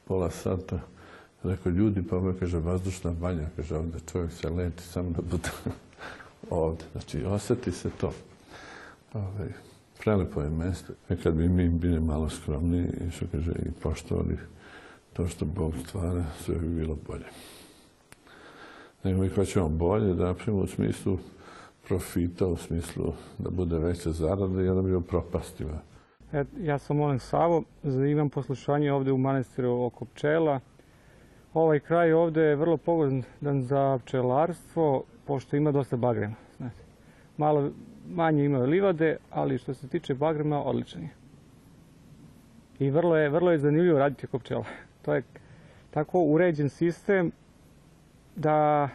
pola 0.05 0.31
sata, 0.31 0.81
rekao, 1.43 1.71
ljudi, 1.71 2.03
pa 2.03 2.17
ovo 2.17 2.35
kaže, 2.41 2.59
vazdušna 2.59 3.13
banja, 3.13 3.47
kaže, 3.57 3.77
ovdje 3.77 4.01
čovjek 4.13 4.33
se 4.33 4.51
leti 4.51 4.83
samo 4.83 5.11
da 5.11 5.23
bude 5.23 5.51
ovdje. 6.51 6.87
Znači, 6.93 7.25
osjeti 7.25 7.73
se 7.73 7.91
to. 8.01 8.13
Ove, 9.13 9.53
prelepo 9.99 10.43
je 10.43 10.51
mjesto. 10.51 10.93
E 11.09 11.17
kad 11.17 11.35
bi 11.35 11.49
mi 11.49 11.69
bili 11.69 12.01
malo 12.01 12.31
skromni 12.31 12.89
i 13.07 13.11
što 13.11 13.27
kaže, 13.33 13.53
i 13.53 13.71
poštovali 13.83 14.39
to 15.13 15.29
što 15.29 15.45
Bog 15.45 15.75
stvara, 15.87 16.25
sve 16.45 16.55
bi 16.55 16.69
bilo 16.69 16.97
bolje. 17.07 17.25
Nego 19.05 19.21
mi 19.21 19.29
hoćemo 19.29 19.69
bolje 19.69 20.15
napravimo 20.15 20.63
u 20.63 20.67
smislu 20.67 21.19
profita, 21.89 22.47
u 22.47 22.57
smislu 22.57 23.13
da 23.39 23.51
bude 23.51 23.79
veća 23.79 24.11
zarada 24.11 24.63
i 24.63 24.69
onda 24.69 24.83
bi 24.83 25.07
propastiva. 25.07 25.79
E, 26.33 26.45
ja 26.61 26.79
sam 26.79 26.97
molim 26.97 27.19
Savo, 27.19 27.63
imam 28.11 28.31
poslušanje 28.31 28.93
ovdje 28.93 29.13
u 29.13 29.19
manastiru 29.19 29.83
oko 29.83 30.05
pčela. 30.05 30.61
Ovaj 31.55 31.81
kraj 31.81 32.13
ovdje 32.13 32.43
je 32.43 32.57
vrlo 32.57 32.77
pogodan 32.77 33.63
za 33.63 33.99
pčelarstvo, 34.05 35.05
pošto 35.27 35.57
ima 35.57 35.73
dosta 35.73 35.97
bagrema. 35.97 36.35
Malo 37.37 37.71
manje 38.09 38.45
imaju 38.45 38.67
livade, 38.67 39.17
ali 39.31 39.59
što 39.59 39.75
se 39.75 39.89
tiče 39.89 40.15
bagrema, 40.15 40.63
odličan 40.63 41.03
je. 41.03 41.11
I 42.79 42.91
vrlo 42.91 43.17
je, 43.17 43.29
vrlo 43.29 43.51
je 43.51 43.59
zanimljivo 43.59 43.99
raditi 43.99 44.27
oko 44.27 44.39
pčela. 44.39 44.65
To 45.03 45.15
je 45.15 45.23
tako 45.91 46.21
uređen 46.21 46.69
sistem 46.69 47.33
da 48.39 48.89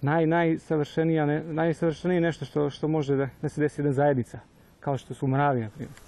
naj, 0.00 0.26
najsavršenije 0.26 2.20
nešto 2.20 2.44
što, 2.44 2.70
što 2.70 2.88
može 2.88 3.16
da, 3.16 3.28
da 3.42 3.48
se 3.48 3.60
desi 3.60 3.80
jedna 3.80 3.92
zajednica, 3.92 4.38
kao 4.80 4.98
što 4.98 5.14
su 5.14 5.26
mravi, 5.26 5.60
na 5.60 5.70
primjer. 5.70 5.98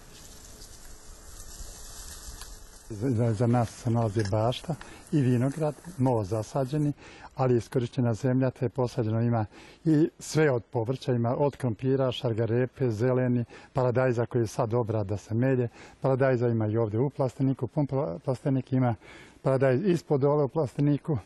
Za, 2.90 3.33
za 3.33 3.46
nas 3.46 3.70
se 3.70 3.90
nalazi 3.90 4.22
bašta 4.31 4.75
i 5.12 5.20
vinograd, 5.20 5.75
novo 5.99 6.25
zasađeni, 6.25 6.92
ali 7.37 7.57
iskorištena 7.57 8.14
zemlja, 8.14 8.51
te 8.51 8.68
posađeno 8.68 9.20
ima 9.20 9.46
i 9.85 10.11
sve 10.18 10.51
od 10.51 10.64
povrća, 10.64 11.12
ima 11.12 11.37
od 11.37 11.57
krompira, 11.57 12.12
šargarepe, 12.12 12.90
zeleni, 12.90 13.44
paradajza 13.72 14.27
koji 14.27 14.42
je 14.42 14.46
sad 14.46 14.70
dobra 14.70 15.05
da 15.05 15.16
se 15.16 15.35
melje, 15.35 15.68
paradajza 16.01 16.49
ima 16.49 16.66
i 16.66 16.77
ovdje 16.77 17.01
u 17.01 17.11
plasteniku, 17.11 17.66
pun 17.66 17.87
plastenik 18.25 18.72
ima 18.72 18.94
paradajz 19.42 19.81
ispod 19.85 20.20
dole 20.20 20.44
u 20.44 20.49
plasteniku, 20.49 21.18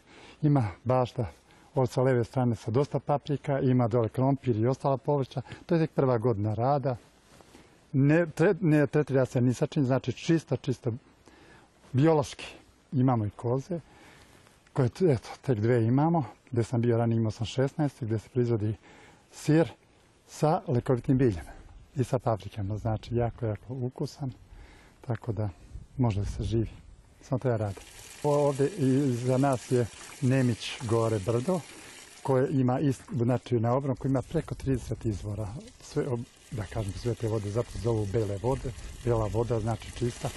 ima 0.43 0.69
bašta 0.85 1.27
od 1.75 1.91
sa 1.91 2.03
leve 2.03 2.25
strane 2.25 2.57
sa 2.57 2.71
dosta 2.71 2.99
paprika, 2.99 3.61
ima 3.61 3.89
dole 3.89 4.09
krompir 4.09 4.57
i 4.57 4.67
ostala 4.67 4.97
povrća. 4.97 5.43
To 5.67 5.75
je 5.75 5.81
tek 5.81 5.91
prva 5.91 6.19
godina 6.19 6.55
rada. 6.55 6.97
Ne, 7.93 8.27
ne 8.61 8.87
tretira 8.87 9.27
se 9.27 9.41
ni 9.41 9.55
sa 9.55 9.67
čim, 9.67 9.85
znači 9.85 10.13
čisto, 10.13 10.57
čisto 10.57 10.93
biološki. 11.93 12.47
Imamo 12.93 13.27
i 13.27 13.31
koze, 13.31 13.81
koje 14.73 14.87
eto, 14.87 15.29
tek 15.43 15.59
dve 15.59 15.85
imamo. 15.85 16.25
Gdje 16.51 16.65
sam 16.65 16.81
bio 16.81 16.99
ranije 16.99 17.17
imao 17.17 17.31
sam 17.31 17.47
16, 17.47 17.91
gdje 18.01 18.19
se 18.19 18.29
proizvodi 18.29 18.75
sir 19.33 19.69
sa 20.27 20.63
lekovitim 20.67 21.19
biljem 21.19 21.45
i 21.97 22.05
sa 22.05 22.19
paprikama. 22.19 22.77
Znači 22.77 23.17
jako, 23.17 23.47
jako 23.47 23.75
ukusan, 23.75 24.33
tako 25.01 25.33
da 25.33 25.49
može 25.97 26.21
da 26.21 26.27
se 26.27 26.43
živi. 26.43 26.71
Samo 27.21 27.39
to 27.39 27.49
ja 27.49 27.57
radim. 27.57 27.83
Ovdje 28.23 28.71
za 29.09 29.39
nas 29.39 29.71
je 29.71 29.87
Nemić 30.21 30.73
gore 30.83 31.19
brdo 31.19 31.61
koje 32.23 32.49
ima 32.51 32.79
znači 33.13 33.61
na 33.61 33.73
obronku 33.75 34.09
ima 34.09 34.23
preko 34.23 34.55
30 34.55 35.07
izvora. 35.07 35.49
Sve, 35.83 36.05
da 36.51 36.63
kažem, 36.63 36.93
sve 36.93 37.15
te 37.15 37.29
vode 37.29 37.51
zato 37.51 37.71
zovu 37.83 38.07
bele 38.13 38.39
vode. 38.43 38.73
Bela 39.05 39.27
voda 39.33 39.61
znači 39.61 39.93
čista. 39.93 40.29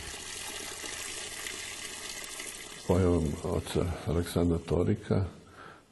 Pojavom 2.88 3.26
oca 3.44 3.86
Aleksandra 4.08 4.58
Torika 4.58 5.26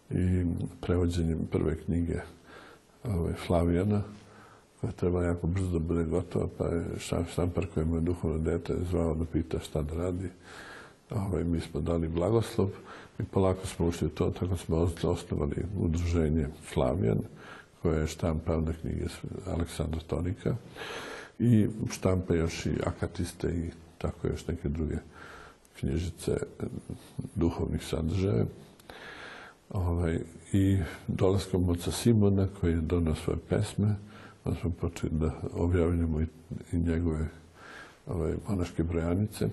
i 0.10 0.46
prevođenjem 0.82 1.48
prve 1.52 1.84
knjige 1.86 2.20
ove, 3.04 3.34
Flavijana, 3.48 4.02
koja 4.82 4.92
treba 4.92 5.24
jako 5.24 5.48
brzo 5.48 5.68
da 5.68 5.80
bude 5.80 6.04
gotova, 6.04 6.48
pa 6.58 6.66
je 6.66 6.86
štampar 7.32 7.68
koji 7.74 7.88
je 7.94 8.02
duhovno 8.02 8.38
dete 8.38 8.74
zvao 8.92 9.16
da 9.16 9.26
pita 9.26 9.60
šta 9.60 9.82
da 9.82 9.94
radi. 9.94 10.30
Ovaj, 11.16 11.44
mi 11.44 11.60
smo 11.60 11.82
dali 11.82 12.08
blagoslov 12.08 12.70
i 13.20 13.24
polako 13.24 13.68
smo 13.68 13.88
ušli 13.88 14.08
u 14.08 14.10
to, 14.10 14.30
tako 14.30 14.58
smo 14.58 14.88
osnovali 15.04 15.66
udruženje 15.80 16.48
Flavijan, 16.74 17.20
koje 17.82 18.02
je 18.02 18.08
štampavne 18.08 18.74
knjige 18.82 19.06
Aleksandra 19.48 20.00
Tonika 20.08 20.56
i 21.40 21.68
štampa 21.92 22.36
još 22.36 22.66
i 22.66 22.72
akatiste 22.86 23.48
i 23.48 23.70
tako 23.98 24.28
još 24.28 24.48
neke 24.48 24.70
druge 24.70 24.96
knjižice 25.80 26.38
duhovnih 27.36 27.86
sadržaja. 27.86 28.46
Ovaj, 29.70 30.20
I 30.54 30.78
dolaskom 31.08 31.70
oca 31.70 31.92
Simona 31.92 32.48
koji 32.62 32.72
je 32.72 32.82
donao 32.82 33.16
svoje 33.16 33.40
pesme, 33.50 33.96
onda 34.46 34.60
smo 34.60 34.72
počeli 34.72 35.12
da 35.14 35.32
objavljamo 35.54 36.22
i, 36.22 36.26
njegove 36.72 37.28
ovaj, 38.08 38.34
monaške 38.50 38.84
brojanice. 38.84 39.50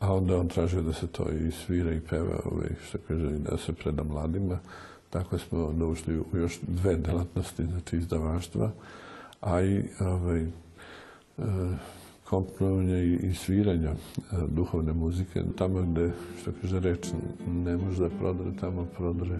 A 0.00 0.14
onda 0.14 0.36
on 0.40 0.48
tražio 0.48 0.82
da 0.82 0.92
se 0.92 1.06
to 1.06 1.30
i 1.30 1.50
svira 1.50 1.92
i 1.92 2.00
peva, 2.00 2.40
ovaj, 2.44 2.68
što 2.88 2.98
kaže, 3.08 3.28
da 3.30 3.56
se 3.56 3.72
preda 3.72 4.02
mladima. 4.04 4.58
Tako 5.10 5.38
smo 5.38 5.66
onda 5.66 5.86
u 5.86 5.94
još 6.36 6.58
dve 6.62 6.96
delatnosti, 6.96 7.66
znači 7.66 7.96
izdavaštva, 7.96 8.70
a 9.40 9.62
i 9.62 9.82
ovaj, 10.00 10.46
komponovanje 12.24 13.04
i 13.04 13.34
sviranja 13.34 13.92
duhovne 14.48 14.92
muzike. 14.92 15.42
Tamo 15.58 15.82
gdje, 15.82 16.12
što 16.40 16.50
kaže 16.60 16.80
reč, 16.80 17.08
ne 17.46 17.76
može 17.76 18.02
da 18.02 18.08
prodre, 18.18 18.52
tamo 18.60 18.86
prodre 18.96 19.38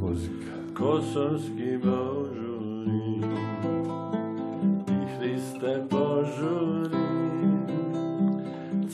muzika. 0.00 0.54
Kosovski 0.76 1.78
Božu 1.84 2.54
i 4.88 5.06
Hriste 5.18 5.86
požuri, 5.90 6.93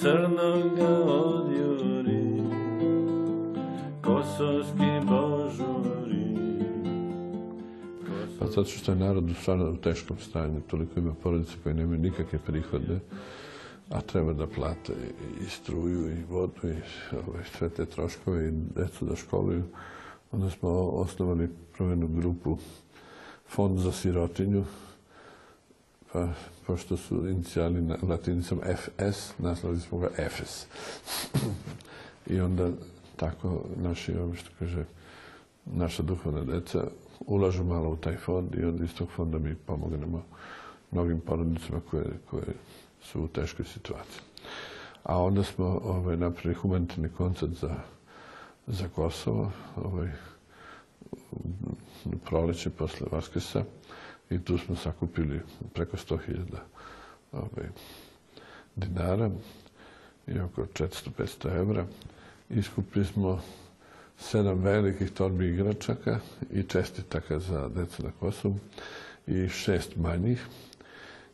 crnoga 0.00 0.88
odjuri, 1.04 2.42
kosovski 4.04 4.90
požuri. 5.08 6.36
Pa 8.38 8.46
zato 8.46 8.64
što 8.64 8.92
je 8.92 8.98
narod 8.98 9.30
u 9.30 9.34
stvarno 9.34 9.70
u 9.70 9.76
teškom 9.76 10.18
stanju, 10.18 10.60
toliko 10.60 11.00
ima 11.00 11.14
porodice 11.22 11.52
koje 11.62 11.74
nemaju 11.74 12.00
nikakve 12.00 12.38
prihode, 12.38 13.00
a 13.90 14.00
treba 14.00 14.32
da 14.32 14.46
plate 14.46 14.92
i 15.46 15.50
struju 15.50 16.10
i 16.10 16.24
vodu 16.30 16.68
i 16.68 16.74
sve 17.58 17.68
te 17.68 17.86
troškove 17.86 18.48
i 18.48 18.52
decu 18.52 19.04
da 19.04 19.16
školuju. 19.16 19.64
Onda 20.32 20.50
smo 20.50 20.68
osnovali 20.78 21.50
prvenu 21.76 22.08
grupu 22.08 22.58
Fond 23.48 23.78
za 23.78 23.92
sirotinju, 23.92 24.64
pa 26.12 26.28
pošto 26.66 26.96
su 26.96 27.28
inicijali 27.28 27.82
na 27.82 27.96
latinicom 28.02 28.60
FS, 28.76 29.38
naslovili 29.38 29.80
smo 29.80 29.98
ga 29.98 30.08
FS. 30.28 30.66
I 32.26 32.40
onda 32.40 32.70
tako 33.16 33.64
naši, 33.76 34.12
što 34.34 34.50
kaže, 34.58 34.84
naša 35.66 36.02
duhovna 36.02 36.44
deca 36.44 36.84
ulažu 37.26 37.64
malo 37.64 37.90
u 37.90 37.96
taj 37.96 38.16
fond 38.16 38.54
i 38.54 38.64
onda 38.64 38.84
iz 38.84 38.94
tog 38.94 39.08
fonda 39.16 39.38
mi 39.38 39.54
pomognemo 39.54 40.22
mnogim 40.90 41.20
porodnicama 41.20 41.80
koje, 41.90 42.06
koje 42.30 42.54
su 43.02 43.22
u 43.22 43.28
teškoj 43.28 43.64
situaciji. 43.64 44.22
A 45.02 45.22
onda 45.22 45.42
smo 45.42 45.80
ovaj, 45.84 46.16
napravili 46.16 46.54
humanitarni 46.54 47.08
koncert 47.08 47.52
za, 47.52 47.74
za 48.66 48.88
Kosovo, 48.94 49.50
ovaj, 49.76 50.10
proleće 52.24 52.70
posle 52.70 53.06
Vaskrsa 53.12 53.64
i 54.30 54.38
tu 54.38 54.58
smo 54.58 54.76
sakupili 54.76 55.40
preko 55.74 55.96
100.000 55.96 56.18
ovaj, 57.32 57.68
dinara 58.76 59.30
i 60.26 60.40
oko 60.40 60.62
400-500 60.62 61.56
evra. 61.60 61.86
Iskupili 62.50 63.04
smo 63.04 63.42
sedam 64.18 64.58
velikih 64.58 65.10
torbi 65.10 65.48
igračaka 65.48 66.20
i 66.52 66.62
čestitaka 66.62 67.38
za 67.38 67.68
decu 67.68 68.02
na 68.02 68.10
Kosovu 68.20 68.58
i 69.26 69.48
šest 69.48 69.96
manjih. 69.96 70.46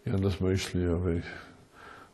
I 0.07 0.11
onda 0.11 0.31
smo 0.31 0.51
išli 0.51 0.87
ovaj, 0.87 1.21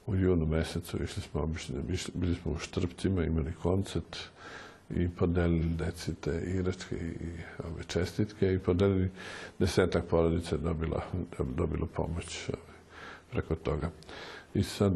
u 0.06 0.16
junu 0.16 0.46
mesecu, 0.46 1.02
išli 1.02 1.22
smo 1.22 1.40
obično, 1.40 1.76
bili 2.14 2.34
smo 2.34 2.52
u 2.52 2.58
Štrpcima, 2.58 3.24
imali 3.24 3.52
koncert 3.62 4.16
i 4.96 5.08
podelili 5.08 5.68
deci 5.78 6.14
te 6.14 6.42
igračke 6.46 6.96
i 6.96 7.28
ove 7.64 7.84
čestitke 7.86 8.54
i 8.54 8.58
podelili 8.58 9.10
desetak 9.58 10.04
porodica 10.04 10.56
dobila, 10.56 11.02
dobilo 11.38 11.86
pomoć 11.86 12.48
ovaj, 12.48 12.76
preko 13.30 13.54
toga. 13.54 13.90
I 14.54 14.62
sad 14.62 14.92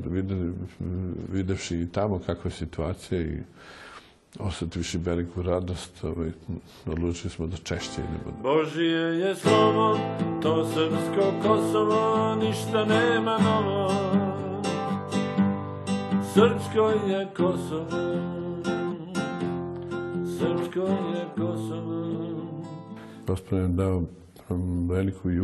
videvši 1.33 1.77
i 1.77 1.89
tamo 1.93 2.19
kakva 2.19 2.49
je 2.49 2.55
situacija 2.55 3.21
i 3.21 3.39
osjetivši 4.39 4.99
veliku 4.99 5.43
radost, 5.43 6.05
ovaj, 6.05 6.31
odlučili 6.87 7.31
smo 7.31 7.47
da 7.47 7.57
češće 7.57 8.01
idemo. 8.01 8.39
Božije 8.43 9.19
je 9.19 9.35
slovo, 9.35 9.99
to 10.43 10.67
srpsko 10.67 11.33
Kosovo, 11.43 12.35
ništa 12.35 12.85
nema 12.85 13.39
novo. 13.39 13.93
Srpsko 16.35 16.89
je 17.09 17.29
Kosovo, 17.37 18.36
srpsko 20.39 20.81
je 20.81 21.27
Kosovo. 21.37 22.07
Gospodin 23.27 23.65
je 23.65 23.69
dao 23.69 24.03
veliku 24.89 25.31
i 25.31 25.41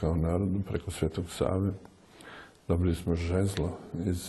kao 0.00 0.16
narodu 0.16 0.60
preko 0.68 0.90
Svetog 0.90 1.24
Save. 1.30 1.70
Dobili 2.68 2.94
smo 2.94 3.14
žezlo 3.14 3.78
iz 4.06 4.28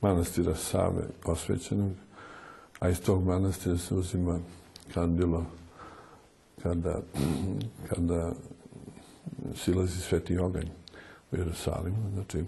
manastira 0.00 0.54
Save 0.54 1.02
osvećenog, 1.24 1.92
a 2.80 2.88
iz 2.88 3.00
tog 3.00 3.24
manastira 3.24 3.76
se 3.76 3.94
uzima 3.94 4.38
kandilo 4.94 5.44
kada, 6.62 7.00
kada 7.88 8.32
silazi 9.54 10.00
sveti 10.00 10.38
oganj 10.38 10.68
u 11.32 11.36
Jerusalimu. 11.36 12.10
Znači, 12.14 12.44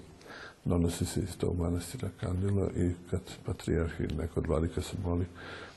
donosi 0.64 1.06
se 1.06 1.20
iz 1.20 1.36
tog 1.36 1.58
manastira 1.58 2.08
kandilo 2.20 2.68
i 2.76 2.92
kad 3.10 3.20
patrijarh 3.46 4.00
ili 4.00 4.14
neko 4.14 4.40
od 4.40 4.46
vladika 4.46 4.82
se 4.82 4.96
moli, 5.04 5.26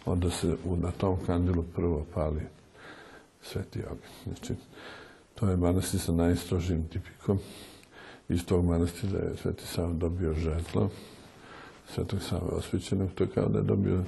onda 0.06 0.30
se 0.30 0.56
u, 0.65 0.76
na 0.76 0.91
tom 0.91 1.17
kandilu 1.26 1.63
prvo 1.76 2.06
pali 2.13 2.41
sveti 3.41 3.80
oganj. 3.80 4.24
Znači, 4.24 4.56
to 5.36 5.50
je 5.50 5.58
manastir 5.58 6.00
sa 6.00 6.12
najstrožim 6.12 6.88
tipikom. 6.88 7.39
Iz 8.30 8.46
tog 8.46 8.65
manastira 8.65 9.19
je 9.19 9.38
Sveti 9.41 9.67
Sava 9.67 9.93
dobio 9.93 10.34
žezlo, 10.34 10.89
Svetog 11.96 12.22
Sava 12.22 12.48
osvećenog, 12.48 13.10
to 13.15 13.24
je 13.24 13.30
kao 13.30 13.50
da 13.50 13.58
je 13.58 13.63
dobio 13.63 14.04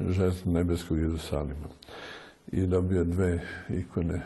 žezlo 0.00 0.52
nebeskog 0.52 0.98
Jerusalima. 0.98 1.68
I 2.52 2.66
dobio 2.66 3.04
dve 3.04 3.42
ikone, 3.70 4.22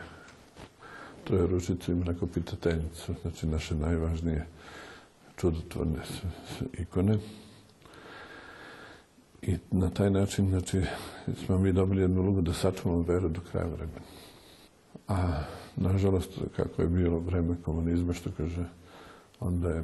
trojeručicu 1.23 1.91
i 1.91 1.95
mrakopitateljicu, 1.95 3.13
znači 3.21 3.47
naše 3.47 3.75
najvažnije 3.75 4.45
čudotvorne 5.39 5.99
ikone. 6.73 7.17
I 9.41 9.57
na 9.71 9.89
taj 9.89 10.09
način 10.09 10.49
znači, 10.49 10.81
smo 11.45 11.57
mi 11.57 11.73
dobili 11.73 12.01
jednu 12.01 12.21
ulogu 12.21 12.41
da 12.41 12.53
sačuvamo 12.53 13.01
veru 13.01 13.29
do 13.29 13.41
kraja 13.51 13.67
vremena. 13.67 14.01
A, 15.07 15.43
nažalost, 15.75 16.29
kako 16.55 16.81
je 16.81 16.87
bilo 16.87 17.19
vreme 17.19 17.55
komunizma, 17.65 18.13
što 18.13 18.29
kaže, 18.37 18.65
onda 19.39 19.69
je 19.69 19.83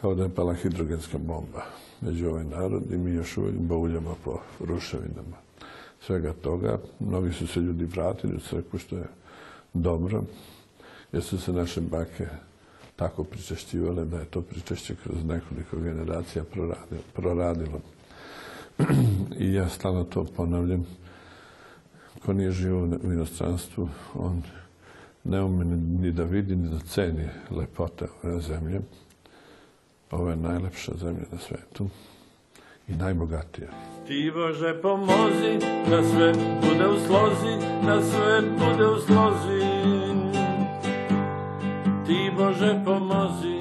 kao 0.00 0.14
da 0.14 0.22
je 0.22 0.34
pala 0.34 0.54
hidrogenska 0.54 1.18
bomba 1.18 1.62
među 2.00 2.28
ovaj 2.28 2.44
narod 2.44 2.92
i 2.92 2.96
mi 2.96 3.10
još 3.10 3.36
uvijek 3.36 3.56
bauljamo 3.56 4.16
po 4.24 4.40
ruševinama 4.60 5.36
svega 6.00 6.32
toga. 6.32 6.78
Mnogi 7.00 7.32
su 7.32 7.46
se 7.46 7.60
ljudi 7.60 7.84
vratili 7.84 8.36
u 8.36 8.40
crkvu, 8.40 8.78
što 8.78 8.96
je 8.96 9.06
dobro, 9.74 10.22
jer 11.12 11.22
su 11.22 11.40
se 11.40 11.52
naše 11.52 11.80
bake 11.80 12.26
tako 12.98 13.24
pričešćivale 13.24 14.04
da 14.04 14.18
je 14.18 14.24
to 14.24 14.42
pričešće 14.42 14.94
kroz 15.02 15.24
nekoliko 15.24 15.76
generacija 15.76 16.44
proradilo. 17.14 17.80
I 19.44 19.52
ja 19.52 19.68
stalno 19.68 20.04
to 20.04 20.24
ponavljam. 20.24 20.86
Ko 22.24 22.32
nije 22.32 22.50
živo 22.50 22.88
u 23.02 23.12
inostranstvu, 23.12 23.88
on 24.14 24.42
ne 25.24 25.42
ume 25.42 25.64
ni 26.00 26.12
da 26.12 26.24
vidi, 26.24 26.56
ni 26.56 26.68
da 26.68 26.78
ceni 26.78 27.28
lepote 27.50 28.06
ove 28.22 28.40
zemlje. 28.40 28.80
Ovo 30.10 30.30
je 30.30 30.36
najlepša 30.36 30.92
zemlja 31.00 31.24
na 31.32 31.38
svetu 31.38 31.88
i 32.88 32.92
najbogatija. 32.92 33.68
Ti 34.06 34.32
Bože 34.34 34.82
pomozi, 34.82 35.58
da 35.90 36.02
sve 36.02 36.32
bude 36.62 36.88
u 36.88 36.98
slozi, 37.06 37.66
da 37.86 38.02
sve 38.02 38.42
bude 38.58 38.86
u 38.86 39.00
slozi. 39.00 39.67
Ti 42.08 42.32
Bože 42.32 42.72
pomozi, 42.88 43.60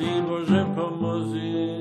ti 0.00 0.10
Bože 0.24 0.64
pomozi. 0.72 1.76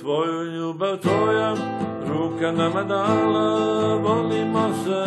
Tvoju 0.00 0.44
ljubav 0.52 1.00
tvoja, 1.00 1.56
ruka 2.04 2.52
nama 2.52 2.82
dala, 2.84 3.48
volimo 3.96 4.68
se. 4.84 5.04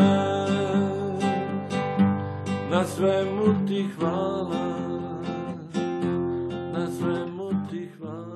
Na 2.71 2.81
svemu 2.85 3.67
ti 3.67 3.85
hvala. 3.99 4.66